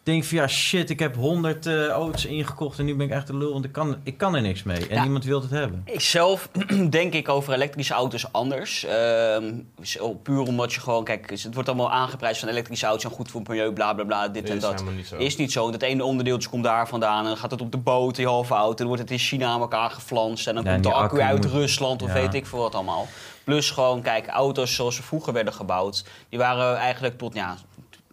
denk 0.03 0.23
van 0.23 0.37
ja, 0.37 0.47
shit, 0.47 0.89
ik 0.89 0.99
heb 0.99 1.15
100 1.15 1.65
eh, 1.65 1.87
auto's 1.87 2.25
ingekocht 2.25 2.79
en 2.79 2.85
nu 2.85 2.95
ben 2.95 3.05
ik 3.05 3.11
echt 3.11 3.27
de 3.27 3.37
lul, 3.37 3.53
want 3.53 3.65
ik 3.65 3.71
kan, 3.71 3.95
ik 4.03 4.17
kan 4.17 4.35
er 4.35 4.41
niks 4.41 4.63
mee. 4.63 4.87
En 4.87 4.95
Ja. 4.95 5.01
niemand 5.01 5.23
wil 5.25 5.41
het 5.41 5.49
hebben. 5.49 5.81
Ik 5.85 6.01
zelf 6.01 6.49
denk 6.89 7.13
ik 7.13 7.29
over 7.29 7.53
elektrische 7.53 7.93
auto's 7.93 8.31
anders. 8.31 8.83
Ehm, 8.85 9.53
zo 9.81 10.13
puur 10.13 10.39
omdat 10.41 10.73
je 10.73 10.79
gewoon, 10.79 11.03
kijk, 11.03 11.29
het 11.29 11.53
wordt 11.53 11.69
allemaal 11.69 11.91
aangeprijsd 11.91 12.39
van 12.39 12.49
elektrische 12.49 12.85
auto's 12.85 13.01
zijn 13.01 13.13
goed 13.13 13.31
voor 13.31 13.39
het 13.39 13.49
milieu, 13.49 13.71
bla 13.73 13.93
bla 13.93 14.03
bla, 14.03 14.27
dit 14.27 14.49
en 14.49 14.55
is 14.55 14.61
dat. 14.61 14.71
helemaal 14.73 14.93
niet 14.93 15.07
zo. 15.07 15.15
Is 15.17 15.35
niet 15.37 15.51
zo. 15.51 15.71
Dat 15.71 15.81
ene 15.81 16.03
onderdeeltje 16.03 16.49
komt 16.49 16.63
daar 16.63 16.87
vandaan 16.87 17.19
en 17.19 17.25
dan 17.27 17.37
gaat 17.37 17.51
het 17.51 17.61
op 17.61 17.71
de 17.71 17.77
boot, 17.77 18.15
die 18.15 18.25
halve 18.27 18.53
auto. 18.53 18.75
Dan 18.75 18.87
wordt 18.87 19.01
het 19.01 19.11
in 19.11 19.17
China 19.17 19.47
aan 19.47 19.59
elkaar 19.61 19.89
geflanst 19.89 20.47
en 20.47 20.55
dan 20.55 20.63
Ja, 20.63 20.69
en 20.69 20.81
komt 20.81 20.93
de 20.93 20.99
accu 20.99 21.15
accu 21.15 21.21
uit 21.21 21.43
moet- 21.43 21.51
Rusland 21.51 22.01
of 22.01 22.07
ja. 22.07 22.13
weet 22.13 22.33
ik 22.33 22.45
veel 22.45 22.59
wat 22.59 22.75
allemaal. 22.75 23.07
Plus 23.43 23.69
gewoon, 23.71 24.01
kijk, 24.01 24.27
auto's 24.27 24.75
zoals 24.75 24.95
ze 24.95 25.03
vroeger 25.03 25.33
werden 25.33 25.53
gebouwd, 25.53 26.05
die 26.29 26.39
waren 26.39 26.75
eigenlijk 26.77 27.17
tot, 27.17 27.33
ja, 27.33 27.55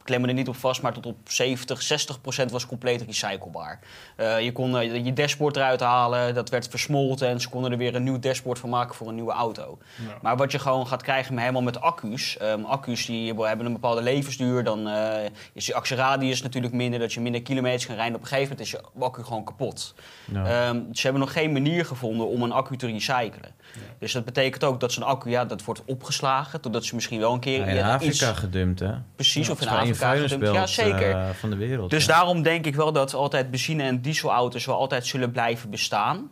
ik 0.01 0.07
klem 0.07 0.21
me 0.21 0.29
er 0.29 0.35
niet 0.35 0.49
op 0.49 0.57
vast, 0.57 0.83
maar 0.83 0.93
tot 0.93 1.07
op 1.07 1.17
70, 1.25 1.83
60 1.83 2.21
procent 2.21 2.51
was 2.51 2.67
compleet 2.67 3.03
recyclebaar. 3.03 3.79
Eh, 4.17 4.41
je 4.41 4.53
kon 4.53 4.79
eh, 4.79 5.05
je 5.05 5.13
dashboard 5.13 5.57
eruit 5.57 5.81
halen, 5.81 6.35
dat 6.35 6.49
werd 6.49 6.69
versmolten 6.69 7.29
en 7.29 7.41
ze 7.41 7.49
konden 7.49 7.73
er 7.73 7.79
weer 7.79 7.95
een 7.95 8.03
nieuw 8.03 8.19
dashboard 8.19 8.59
van 8.59 8.69
maken 8.69 8.95
voor 8.95 9.09
een 9.09 9.15
nieuwe 9.15 9.33
auto. 9.33 9.79
Ja. 10.07 10.19
Maar 10.23 10.37
wat 10.37 10.53
je 10.53 10.59
gewoon 10.59 10.87
gaat 10.87 11.03
krijgen 11.03 11.35
met, 11.35 11.43
helemaal 11.43 11.63
met 11.63 11.81
accu's. 11.81 12.37
ehm, 12.37 12.65
accu's 12.65 13.07
die 13.07 13.35
hebben 13.35 13.67
een 13.67 13.73
bepaalde 13.73 14.03
levensduur. 14.03 14.65
Dan 14.65 14.89
eh, 14.89 15.31
is 15.53 15.67
je 15.67 15.75
actieradius 15.75 16.43
natuurlijk 16.43 16.75
minder. 16.75 16.99
Dat 16.99 17.13
je 17.13 17.21
minder 17.21 17.43
kilometers 17.43 17.87
kan 17.87 17.95
rijden. 17.95 18.15
Op 18.15 18.21
een 18.21 18.27
gegeven 18.27 18.49
moment 18.51 18.67
is 18.67 18.71
je 18.71 19.05
accu 19.05 19.23
gewoon 19.23 19.45
kapot. 19.45 19.95
Ja. 20.33 20.45
Ehm, 20.45 20.81
ze 20.93 21.03
hebben 21.03 21.21
nog 21.21 21.33
geen 21.33 21.53
manier 21.53 21.85
gevonden 21.85 22.29
om 22.29 22.43
een 22.43 22.53
accu 22.53 22.77
te 22.77 22.87
recyclen. 22.87 23.55
Dus 23.99 24.13
dat 24.13 24.25
betekent 24.25 24.65
ook 24.65 24.81
dat 24.81 24.93
zo'n 24.93 25.03
accu, 25.03 25.31
ja, 25.31 25.45
dat 25.45 25.65
wordt 25.65 25.83
opgeslagen. 25.85 26.61
Totdat 26.61 26.85
ze 26.85 26.95
misschien 26.95 27.21
wel 27.21 27.33
een 27.33 27.41
keer... 27.41 27.69
In 27.69 27.83
Afrika 27.83 28.31
iets- 28.31 28.39
gedumpt, 28.39 28.81
hè? 28.81 28.93
precies, 29.17 29.49
of 29.49 29.61
in 29.61 29.69
is 29.90 29.90
gedumpt. 29.97 30.47
Ja, 30.55 30.67
zeker. 30.67 31.11
eh, 31.11 31.29
van 31.31 31.51
de 31.51 31.57
wereld. 31.57 31.91
Dus 31.91 32.05
ja. 32.05 32.13
daarom 32.13 32.43
denk 32.43 32.67
ik 32.67 32.75
wel 32.75 32.93
dat 32.93 33.15
altijd 33.15 33.51
benzine- 33.51 33.83
en 33.83 34.01
dieselauto's 34.01 34.65
wel 34.65 34.77
altijd 34.77 35.07
zullen 35.07 35.31
blijven 35.31 35.71
bestaan. 35.71 36.31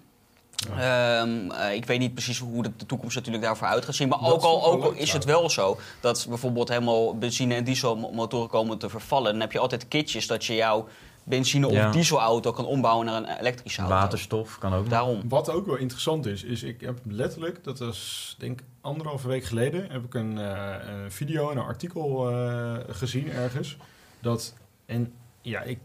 Ehm, 0.79 1.51
eh, 1.51 1.75
ik 1.75 1.85
weet 1.87 1.99
niet 1.99 2.15
precies 2.15 2.39
hoe 2.39 2.63
de, 2.63 2.71
de 2.77 2.87
toekomst 2.87 3.17
natuurlijk 3.17 3.45
daarvoor 3.45 3.67
uit 3.67 3.85
gaat 3.85 3.95
zien. 3.95 4.09
Maar 4.09 4.19
Dat 4.19 4.33
ook 4.33 4.43
al, 4.43 4.65
ook 4.65 4.85
al 4.85 4.93
is 4.93 5.13
het 5.13 5.25
wel 5.25 5.51
zo 5.51 5.79
dat 6.01 6.27
bijvoorbeeld 6.29 6.69
helemaal 6.69 7.19
benzine- 7.19 7.55
en 7.55 7.65
dieselmotoren 7.65 8.49
komen 8.49 8.79
te 8.79 8.89
vervallen. 8.89 9.33
Dan 9.33 9.41
heb 9.41 9.53
je 9.53 9.59
altijd 9.59 9.89
kitjes 9.89 10.27
dat 10.27 10.45
je 10.45 10.55
jouw 10.55 10.89
benzine- 11.29 11.67
of 11.67 11.73
Ja. 11.73 11.91
dieselauto 11.91 12.53
kan 12.53 12.67
ombouwen 12.67 13.07
naar 13.07 13.17
een 13.17 13.39
elektrische 13.39 13.81
auto. 13.81 13.95
Waterstof 13.95 14.59
kan 14.59 14.75
ook. 14.75 14.89
Daarom. 14.91 15.29
Wat 15.29 15.51
ook 15.51 15.67
wel 15.67 15.77
interessant 15.77 16.27
is, 16.27 16.43
is 16.45 16.63
ik 16.63 16.81
heb 16.81 16.99
letterlijk, 17.09 17.65
dat 17.65 17.79
was 17.79 18.35
denk 18.39 18.61
ik 18.61 18.67
anderhalve 18.81 19.29
week 19.29 19.45
geleden, 19.45 19.91
heb 19.91 20.05
ik 20.05 20.15
een, 20.15 20.39
eh, 20.39 20.75
een 20.89 21.11
video 21.13 21.51
en 21.51 21.57
een 21.57 21.65
artikel 21.65 22.31
eh, 22.31 22.75
gezien 22.89 23.31
ergens. 23.31 23.77
Dat, 24.21 24.55
en 24.87 25.13
ja, 25.43 25.63
ik 25.63 25.79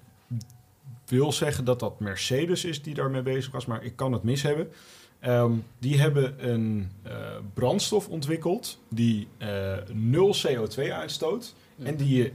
wil 1.05 1.31
zeggen 1.31 1.65
dat 1.65 1.79
dat 1.79 1.99
Mercedes 1.99 2.65
is 2.65 2.81
die 2.81 2.93
daarmee 2.93 3.21
bezig 3.21 3.51
was, 3.51 3.65
maar 3.65 3.83
ik 3.83 3.95
kan 3.95 4.11
het 4.13 4.23
mis 4.23 4.41
hebben. 4.41 4.71
Ehm, 5.19 5.51
die 5.79 5.99
hebben 5.99 6.49
een 6.51 6.91
eh, 7.03 7.13
brandstof 7.53 8.07
ontwikkeld 8.07 8.79
die 8.89 9.27
eh, 9.37 9.73
nul 9.93 10.35
CO2 10.47 10.91
uitstoot. 10.93 11.53
En 11.83 11.95
die 11.95 12.17
je 12.17 12.31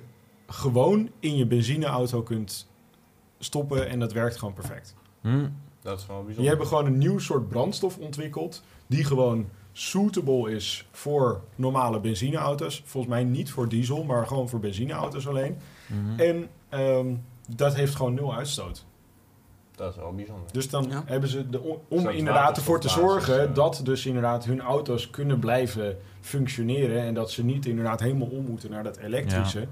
gewoon 0.47 1.11
in 1.21 1.37
je 1.37 1.47
benzineauto 1.47 2.23
kunt 2.23 2.66
stoppen 3.38 3.88
en 3.88 3.98
dat 3.98 4.12
werkt 4.12 4.37
gewoon 4.37 4.55
perfect. 4.55 4.94
Hm? 5.20 5.46
Dat 5.83 5.98
is 5.98 6.07
wel 6.07 6.16
bijzonder. 6.16 6.37
Die 6.40 6.48
hebben 6.48 6.66
gewoon 6.66 6.87
een 6.87 6.98
nieuw 6.98 7.18
soort 7.18 7.48
brandstof 7.48 7.96
ontwikkeld. 7.98 8.62
Die 8.87 9.05
gewoon 9.05 9.48
suitable 9.72 10.51
is 10.55 10.87
voor 10.90 11.40
normale 11.55 12.01
benzineauto's. 12.01 12.83
Volgens 12.85 13.12
mij 13.12 13.24
niet 13.24 13.51
voor 13.51 13.68
diesel, 13.68 14.05
maar 14.05 14.27
gewoon 14.27 14.48
voor 14.48 14.61
benzineauto's 14.61 15.27
alleen. 15.27 15.57
Mhm. 15.87 16.20
En 16.20 16.48
ehm, 16.68 17.07
dat 17.57 17.74
heeft 17.74 17.94
gewoon 17.94 18.14
nul 18.14 18.35
uitstoot. 18.35 18.85
Dat 19.74 19.90
is 19.90 19.96
wel 19.96 20.14
bijzonder. 20.14 20.53
Dus 20.53 20.68
dan 20.70 20.87
Ja. 20.88 21.03
hebben 21.07 21.29
ze 21.29 21.48
de, 21.51 21.61
om- 21.88 22.09
inderdaad 22.09 22.57
ervoor 22.57 22.81
te 22.81 22.88
zorgen 22.88 23.55
dat 23.55 23.81
dus 23.85 24.07
inderdaad 24.07 24.44
hun 24.44 24.61
auto's 24.61 25.11
kunnen 25.11 25.38
blijven 25.38 25.96
functioneren 26.20 27.03
en 27.03 27.14
dat 27.14 27.31
ze 27.31 27.44
niet 27.44 27.66
inderdaad 27.66 28.01
helemaal 28.01 28.29
om 28.29 28.44
moeten 28.44 28.70
naar 28.70 28.83
dat 28.85 28.96
elektrische. 28.96 29.66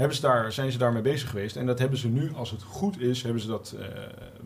Hebben 0.00 0.16
ze 0.18 0.22
daar, 0.22 0.52
zijn 0.52 0.72
ze 0.72 0.78
daarmee 0.78 1.02
bezig 1.02 1.28
geweest. 1.30 1.56
En 1.56 1.66
dat 1.66 1.78
hebben 1.78 1.98
ze 1.98 2.08
nu, 2.08 2.32
als 2.34 2.50
het 2.50 2.62
goed 2.62 3.00
is, 3.00 3.22
hebben 3.22 3.40
ze 3.42 3.48
dat 3.48 3.74
eh, 3.78 3.86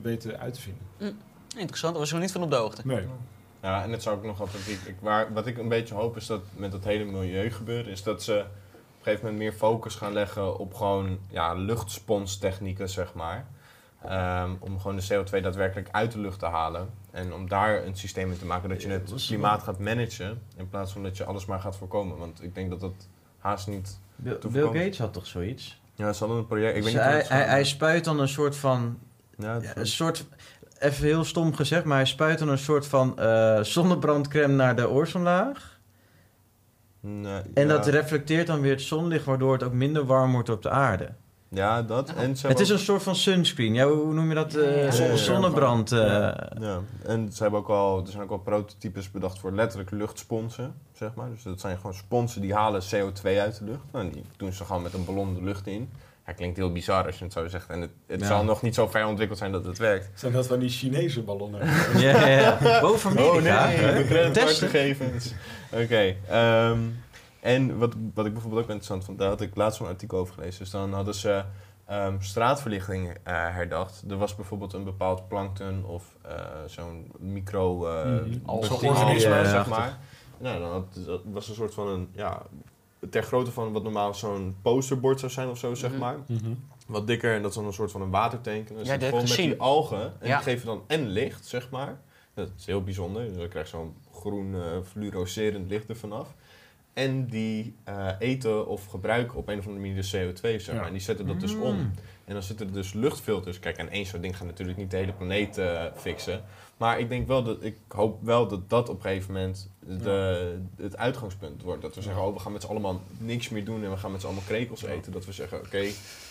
weten 0.02 0.38
uit 0.40 0.54
te 0.54 0.60
vinden. 0.60 0.82
Interessant, 1.56 1.92
daar 1.92 2.00
was 2.00 2.06
ik 2.08 2.12
nog 2.14 2.22
niet 2.22 2.32
van 2.32 2.42
op 2.42 2.50
de 2.50 2.56
hoogte. 2.56 2.82
Nee. 2.84 3.06
Ja, 3.62 3.82
en 3.82 3.90
het 3.92 4.02
zou 4.02 4.16
ook 4.16 4.24
nog 4.24 4.40
altijd... 4.40 4.68
Ik, 4.68 4.80
ik- 4.86 4.96
waar, 5.00 5.32
wat 5.32 5.46
ik 5.46 5.58
een 5.58 5.68
beetje 5.68 5.94
hoop 5.94 6.16
is 6.16 6.26
dat 6.26 6.40
met 6.56 6.72
dat 6.72 6.84
hele 6.84 7.04
milieugebeuren... 7.04 7.92
is 7.92 8.02
dat 8.02 8.22
ze 8.22 8.32
op 8.32 8.40
een 8.44 9.02
gegeven 9.02 9.24
moment 9.24 9.42
meer 9.42 9.52
focus 9.52 9.94
gaan 9.94 10.12
leggen 10.12 10.58
op 10.58 10.74
gewoon 10.74 11.18
ja, 11.28 11.52
luchtspons-technieken, 11.54 12.88
zeg 12.88 13.14
maar. 13.14 13.46
Ehm, 14.04 14.50
om 14.58 14.80
gewoon 14.80 14.96
de 14.96 15.06
CO2 15.24 15.42
daadwerkelijk 15.42 15.88
uit 15.90 16.12
de 16.12 16.18
lucht 16.18 16.38
te 16.38 16.46
halen. 16.46 16.88
En 17.10 17.34
om 17.34 17.48
daar 17.48 17.84
een 17.86 17.96
systeem 17.96 18.30
in 18.30 18.38
te 18.38 18.46
maken 18.46 18.68
dat 18.68 18.82
je 18.82 18.88
het 18.88 19.08
dat 19.08 19.24
klimaat 19.26 19.62
gaat 19.62 19.78
managen... 19.78 20.42
in 20.56 20.68
plaats 20.68 20.92
van 20.92 21.02
dat 21.02 21.16
je 21.16 21.24
alles 21.24 21.46
maar 21.46 21.60
gaat 21.60 21.76
voorkomen. 21.76 22.18
Want 22.18 22.42
ik 22.42 22.54
denk 22.54 22.70
dat 22.70 22.80
dat 22.80 23.08
haast 23.44 23.66
niet... 23.66 23.98
Bill, 24.16 24.38
Bill. 24.50 24.64
Gates 24.66 24.98
had 24.98 25.12
toch 25.12 25.26
zoiets? 25.26 25.80
Ja, 25.94 26.12
ze 26.12 26.18
hadden 26.18 26.38
een 26.38 26.46
project... 26.46 26.76
Ik 26.76 26.82
weet 26.82 26.92
Dus 26.92 27.02
niet 27.02 27.02
hij, 27.02 27.24
hij, 27.28 27.46
hij 27.48 27.64
spuit 27.64 28.04
dan 28.04 28.20
een 28.20 28.28
soort 28.28 28.56
van... 28.56 28.98
Ja, 29.38 29.60
een 29.74 29.86
soort... 29.86 30.24
Even 30.78 31.04
heel 31.04 31.24
stom 31.24 31.54
gezegd, 31.54 31.84
maar 31.84 31.96
hij 31.96 32.06
spuit 32.06 32.38
dan 32.38 32.48
een 32.48 32.58
soort 32.58 32.86
van 32.86 33.18
eh, 33.18 33.60
zonnebrandcreme 33.62 34.54
naar 34.54 34.76
de 34.76 34.88
oorzonlaag. 34.88 35.78
nee, 37.00 37.42
En 37.54 37.66
ja. 37.66 37.68
dat 37.68 37.86
reflecteert 37.86 38.46
dan 38.46 38.60
weer 38.60 38.72
het 38.72 38.82
zonlicht, 38.82 39.24
waardoor 39.24 39.52
het 39.52 39.62
ook 39.62 39.72
minder 39.72 40.04
warm 40.04 40.32
wordt 40.32 40.48
op 40.48 40.62
de 40.62 40.70
aarde. 40.70 41.10
Ja, 41.54 41.82
dat. 41.82 42.12
En 42.14 42.36
ze 42.36 42.46
Het 42.46 42.60
is 42.60 42.68
een 42.68 42.78
soort 42.78 43.02
van 43.02 43.16
sunscreen. 43.16 43.74
Ja, 43.74 43.86
hoe 43.88 44.12
noem 44.14 44.28
je 44.28 44.34
dat? 44.34 44.54
eh, 44.54 44.90
zon- 44.92 45.06
ja. 45.06 45.16
zonnebrand. 45.16 45.92
eh, 45.92 45.98
Ja. 45.98 46.50
Ja, 46.60 46.80
en 47.06 47.32
ze 47.32 47.42
hebben 47.42 47.60
ook 47.60 47.68
al, 47.68 48.00
er 48.00 48.10
zijn 48.10 48.22
ook 48.22 48.30
al 48.30 48.38
prototypes 48.38 49.10
bedacht 49.10 49.38
voor 49.38 49.52
letterlijk 49.52 49.90
luchtsponsen, 49.90 50.74
zeg 50.92 51.14
maar. 51.14 51.30
Dus 51.30 51.42
dat 51.42 51.60
zijn 51.60 51.76
gewoon 51.76 51.94
sponsen 51.94 52.40
die 52.40 52.54
halen 52.54 52.82
CO2 52.82 53.38
uit 53.40 53.58
de 53.58 53.64
lucht. 53.64 53.80
En 53.92 54.10
die 54.10 54.24
doen 54.36 54.52
ze 54.52 54.64
gewoon 54.64 54.82
met 54.82 54.92
een 54.92 55.04
ballon 55.04 55.34
de 55.34 55.42
lucht 55.42 55.66
in. 55.66 55.90
Ja, 56.26 56.32
klinkt 56.32 56.56
heel 56.56 56.72
bizar 56.72 57.06
als 57.06 57.18
je 57.18 57.24
het 57.24 57.32
zo 57.32 57.48
zegt. 57.48 57.68
En 57.68 57.80
het, 57.80 57.90
het 58.06 58.20
Ja. 58.20 58.26
zal 58.26 58.44
nog 58.44 58.62
niet 58.62 58.74
zo 58.74 58.86
ver 58.86 59.06
ontwikkeld 59.06 59.38
zijn 59.38 59.52
dat 59.52 59.64
het 59.64 59.78
werkt. 59.78 60.10
Zijn 60.14 60.32
dat 60.32 60.46
van 60.46 60.58
die 60.58 60.68
Chinese 60.68 61.22
ballonnen? 61.22 61.60
Ja, 61.96 62.26
ja, 62.28 62.58
ja. 62.62 62.80
Boven 62.80 63.10
Amerika. 63.10 63.66
de 63.66 63.72
hè? 63.72 63.92
Testen. 63.92 64.06
creditcardgegevens. 64.06 65.32
Oké, 65.72 66.14
ehm, 66.28 66.78
en 67.44 67.78
wat, 67.78 67.94
wat 68.14 68.26
ik 68.26 68.32
bijvoorbeeld 68.32 68.62
ook 68.62 68.68
interessant 68.68 69.04
vond, 69.04 69.18
daar 69.18 69.28
had 69.28 69.40
ik 69.40 69.56
laatst 69.56 69.78
zo'n 69.78 69.86
artikel 69.88 70.18
over 70.18 70.34
gelezen. 70.34 70.58
Dus 70.58 70.70
dan 70.70 70.92
hadden 70.92 71.14
ze 71.14 71.44
ehm, 71.86 72.20
straatverlichting 72.20 73.08
eh, 73.22 73.32
herdacht. 73.32 74.04
Er 74.08 74.16
was 74.16 74.34
bijvoorbeeld 74.34 74.72
een 74.72 74.84
bepaald 74.84 75.28
plankton 75.28 75.84
of 75.84 76.16
eh, 76.22 76.34
zo'n 76.66 77.12
micro 77.18 77.86
eh 77.86 78.04
Mhm. 78.04 78.38
organisme, 78.44 79.34
eh, 79.34 79.50
zeg 79.50 79.66
maar. 79.68 79.98
Nou, 80.38 80.60
dan 80.60 80.70
had, 80.70 80.84
dat 81.06 81.20
was 81.24 81.48
een 81.48 81.54
soort 81.54 81.74
van 81.74 81.88
een, 81.88 82.08
ja, 82.12 82.42
ter 83.10 83.22
grootte 83.22 83.50
van 83.52 83.72
wat 83.72 83.82
normaal 83.82 84.14
zo'n 84.14 84.56
posterbord 84.62 85.20
zou 85.20 85.32
zijn 85.32 85.48
of 85.48 85.58
zo, 85.58 85.74
zeg 85.74 85.90
Mhm. 85.90 86.00
maar. 86.00 86.16
Wat 86.86 87.06
dikker 87.06 87.34
en 87.34 87.40
dat 87.42 87.50
is 87.50 87.56
dan 87.56 87.66
een 87.66 87.72
soort 87.72 87.90
van 87.90 88.02
een 88.02 88.10
watertank. 88.10 88.68
En 88.68 88.74
dan 88.74 88.84
Ja, 88.84 88.96
dat 88.96 89.08
vol 89.08 89.18
heb 89.18 89.28
met 89.28 89.36
die 89.36 89.60
algen. 89.60 90.12
En 90.20 90.28
Ja. 90.28 90.34
die 90.36 90.44
geven 90.44 90.66
dan 90.66 90.82
en 90.86 91.08
licht, 91.08 91.46
zeg 91.46 91.70
maar. 91.70 92.00
Dat 92.34 92.48
is 92.56 92.66
heel 92.66 92.82
bijzonder. 92.82 93.26
Dus 93.28 93.36
dan 93.36 93.48
krijg 93.48 93.70
je 93.70 93.76
zo'n 93.76 93.94
groen 94.14 94.54
eh 94.54 94.60
fluorescerend 94.84 95.68
licht 95.68 95.88
er 95.88 95.96
vanaf. 95.96 96.34
En 96.94 97.26
die 97.26 97.76
eh, 97.84 98.08
eten 98.18 98.66
of 98.66 98.86
gebruiken 98.86 99.38
op 99.38 99.48
een 99.48 99.58
of 99.58 99.66
andere 99.66 99.86
manier 99.86 100.02
de 100.02 100.08
CO2, 100.08 100.40
zeg 100.40 100.66
maar. 100.66 100.74
Ja. 100.74 100.86
En 100.86 100.92
die 100.92 101.02
zetten 101.02 101.26
dat 101.26 101.40
dus 101.40 101.54
Mm. 101.54 101.62
om. 101.62 101.90
En 102.24 102.32
dan 102.32 102.42
zitten 102.42 102.66
er 102.66 102.72
dus 102.72 102.92
luchtfilters. 102.92 103.58
Kijk, 103.58 103.76
en 103.76 103.88
één 103.90 104.06
zo'n 104.06 104.20
ding 104.20 104.36
gaat 104.36 104.46
natuurlijk 104.46 104.78
niet 104.78 104.90
de 104.90 104.96
hele 104.96 105.12
planeet 105.12 105.58
eh, 105.58 105.84
fixen. 105.96 106.44
Maar 106.76 106.98
ik 106.98 107.08
denk 107.08 107.26
wel 107.26 107.42
dat, 107.42 107.62
ik 107.62 107.76
hoop 107.88 108.22
wel 108.22 108.48
dat 108.48 108.70
dat 108.70 108.88
op 108.88 108.96
een 108.96 109.02
gegeven 109.02 109.32
moment 109.32 109.70
de, 109.78 110.58
het 110.76 110.96
uitgangspunt 110.96 111.62
wordt. 111.62 111.82
Dat 111.82 111.94
we 111.94 112.02
zeggen, 112.02 112.22
oh, 112.24 112.32
we 112.34 112.40
gaan 112.40 112.52
met 112.52 112.62
z'n 112.62 112.68
allemaal 112.68 113.00
niks 113.18 113.48
meer 113.48 113.64
doen 113.64 113.84
en 113.84 113.90
we 113.90 113.96
gaan 113.96 114.12
met 114.12 114.20
z'n 114.20 114.26
allemaal 114.26 114.44
krekels 114.46 114.82
eten. 114.82 115.12
Dat 115.12 115.24
we 115.24 115.32
zeggen, 115.32 115.58
oké, 115.58 115.86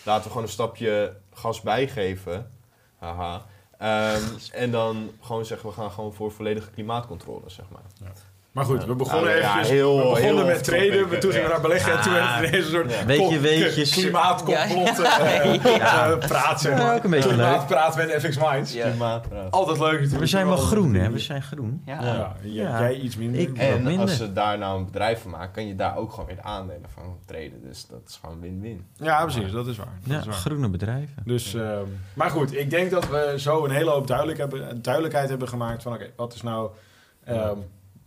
laten 0.06 0.24
we 0.24 0.30
gewoon 0.30 0.44
een 0.44 0.50
stapje 0.50 1.16
gas 1.34 1.62
bijgeven. 1.62 2.52
Haha. 2.98 3.46
Ehm, 3.78 4.24
en 4.64 4.72
dan 4.72 5.12
gewoon 5.22 5.46
zeggen, 5.46 5.70
we 5.70 5.76
gaan 5.76 5.92
gewoon 5.92 6.14
voor 6.14 6.32
volledige 6.32 6.72
klimaatcontrole, 6.72 7.50
zeg 7.50 7.66
maar. 7.70 8.12
Maar 8.54 8.66
goed, 8.66 8.86
we 8.86 8.96
begonnen 8.96 9.30
Nou, 9.30 9.38
ja, 9.42 9.48
eventjes, 9.50 9.70
heel- 9.70 9.96
we 9.98 10.02
begonnen 10.04 10.36
heel 10.38 10.46
met 10.46 10.64
traden, 10.64 11.10
we- 11.10 11.18
toen 11.18 11.32
gingen 11.32 11.46
we 11.48 11.52
naar 11.54 11.62
beleggen 11.62 11.94
en 11.94 12.02
toen 12.02 12.14
werd 12.14 12.26
Ah. 12.26 12.36
het 12.38 12.48
ineens 12.48 12.66
een 12.66 12.72
soort 12.72 12.92
Ja. 12.94 13.06
Beetje 13.06 13.40
weetjes. 13.40 13.92
klimaatcomplot 14.00 14.98
Ja. 14.98 15.20
eh, 15.20 15.64
Ja. 15.78 16.16
praat, 16.28 16.62
zeg 16.62 16.78
Ja, 16.78 16.84
maar. 16.86 16.96
ook 16.96 17.04
een 17.04 17.10
beetje 17.10 17.30
leuk. 17.30 17.38
Klimaatpraat 17.38 17.96
met 17.96 18.12
FX 18.24 18.38
Minds. 18.38 18.74
Ja. 18.74 18.88
Klimaatpraat. 18.90 19.52
Altijd 19.52 19.80
leuk 19.80 19.92
natuurlijk. 19.92 20.20
We 20.20 20.26
zijn 20.28 20.48
wel 20.48 20.58
groen, 20.58 20.94
hè? 20.94 21.10
We 21.12 21.20
zijn 21.20 21.42
groen. 21.42 21.82
Ja. 21.86 22.02
Ja, 22.02 22.14
ja, 22.14 22.34
Ja. 22.42 22.80
jij 22.80 22.96
iets 22.96 23.16
minder. 23.18 23.42
Ik- 23.42 23.58
En 23.58 23.84
minder. 23.84 24.02
als 24.02 24.18
ze 24.18 24.34
daar 24.34 24.58
nou 24.58 24.78
een 24.80 24.86
bedrijf 24.86 25.22
van 25.22 25.32
maken, 25.32 25.52
kan 25.52 25.68
je 25.68 25.76
daar 25.76 25.98
ook 25.98 26.10
gewoon 26.12 26.26
weer 26.26 26.36
de 26.36 26.44
aandelen 26.44 26.90
van 26.94 27.18
treden. 27.26 27.62
Dus 27.64 27.86
dat 27.88 28.00
is 28.08 28.20
gewoon 28.22 28.40
win-win. 28.42 28.86
ja, 28.98 29.24
precies, 29.24 29.52
dat 29.52 29.68
is 29.68 29.78
waar. 29.78 29.98
Dat 30.04 30.12
Ja, 30.14 30.20
is 30.20 30.26
waar. 30.26 30.34
groene 30.36 30.70
bedrijven. 30.70 31.24
Dus, 31.26 31.54
ehm, 31.54 31.84
maar 32.14 32.30
goed, 32.30 32.56
ik 32.58 32.70
denk 32.70 32.92
dat 32.92 33.10
we 33.10 33.34
zo 33.38 33.66
een 33.66 33.72
hele 33.72 33.90
hoop 33.90 34.08
duidelijk 34.08 34.38
hebben, 34.38 34.82
duidelijkheid 34.82 35.30
hebben 35.30 35.48
gemaakt 35.48 35.84
van 35.84 35.94
oké, 35.94 36.10
wat 36.16 36.34
is 36.34 36.42
nou... 36.42 36.70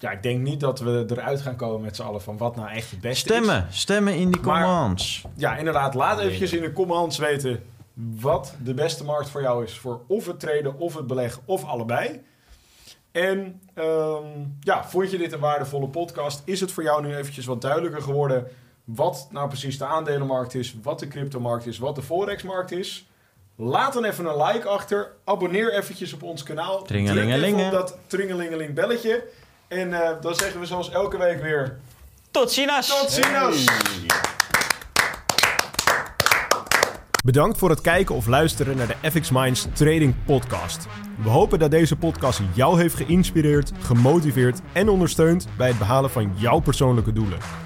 ja, 0.07 0.13
ik 0.13 0.23
denk 0.23 0.41
niet 0.41 0.61
dat 0.61 0.81
we 0.81 1.05
eruit 1.09 1.41
gaan 1.41 1.57
komen 1.57 1.81
met 1.81 1.97
z'n 1.97 2.03
allen 2.03 2.23
van 2.23 2.37
wat 2.37 2.57
nou 2.57 2.69
echt 2.69 2.91
het 2.91 3.01
beste 3.01 3.29
is. 3.35 3.37
Stemmen, 3.39 3.67
stemmen 3.71 4.15
in 4.15 4.31
die 4.31 4.41
Maar- 4.41 4.63
commands. 4.63 5.25
Ja, 5.37 5.57
inderdaad. 5.57 5.95
Laat 5.95 6.19
eventjes 6.21 6.53
in 6.53 6.63
de 6.63 6.73
comments 6.73 7.19
weten 7.19 7.63
wat 8.21 8.55
de 8.63 8.75
beste 8.75 9.05
markt 9.05 9.29
voor 9.29 9.41
jou 9.43 9.65
is 9.65 9.79
voor 9.79 10.01
of 10.09 10.27
het 10.27 10.41
traden, 10.41 10.79
of 10.79 10.95
het 10.95 11.07
beleggen, 11.07 11.43
of 11.45 11.65
allebei. 11.65 12.21
En 13.13 13.61
ehm, 13.75 14.25
ja, 14.61 14.85
vond 14.89 15.11
je 15.11 15.19
dit 15.19 15.33
een 15.33 15.39
waardevolle 15.41 15.89
podcast? 15.89 16.43
Is 16.45 16.61
het 16.61 16.73
voor 16.73 16.83
jou 16.83 17.03
nu 17.07 17.17
eventjes 17.17 17.47
wat 17.47 17.61
duidelijker 17.61 18.03
geworden 18.03 18.47
wat 18.85 19.29
nou 19.31 19.49
precies 19.49 19.79
de 19.79 19.85
aandelenmarkt 19.85 20.55
is, 20.55 20.77
wat 20.83 20.99
de 20.99 21.09
cryptomarkt 21.09 21.67
is, 21.67 21.79
wat 21.79 21.95
de 21.95 22.03
forexmarkt 22.03 22.71
is? 22.71 23.07
Laat 23.57 23.93
dan 23.93 24.05
even 24.05 24.27
een 24.27 24.43
like 24.47 24.69
achter. 24.69 25.13
Abonneer 25.25 25.75
eventjes 25.75 26.13
op 26.13 26.23
ons 26.23 26.43
kanaal. 26.43 26.77
Druk 26.77 26.87
Tringelingelinge. 26.87 27.57
even 27.57 27.65
op 27.67 27.71
dat 27.73 27.99
tringelingeling 28.07 28.75
belletje. 28.75 29.25
En 29.69 29.93
eh, 29.93 30.11
dan 30.21 30.35
zeggen 30.35 30.61
we 30.61 30.67
zoals 30.67 30.91
elke 30.91 31.19
week 31.19 31.43
weer... 31.43 31.79
Tot 32.31 32.53
ziens! 32.53 33.01
Tot 33.01 33.11
ziens! 33.11 33.65
Bedankt 37.25 37.59
voor 37.59 37.71
het 37.71 37.81
kijken 37.81 38.15
of 38.15 38.27
luisteren 38.27 38.77
naar 38.77 38.87
de 38.87 39.11
FX 39.11 39.31
Minds 39.31 39.67
Trading 39.73 40.15
Podcast. 40.25 40.87
We 41.23 41.29
hopen 41.29 41.59
dat 41.59 41.71
deze 41.71 41.97
podcast 41.97 42.41
jou 42.55 42.81
heeft 42.81 42.95
geïnspireerd, 42.95 43.73
gemotiveerd 43.81 44.61
en 44.73 44.89
ondersteund 44.89 45.47
bij 45.57 45.69
het 45.69 45.79
behalen 45.79 46.11
van 46.11 46.33
jouw 46.37 46.59
persoonlijke 46.59 47.13
doelen. 47.13 47.66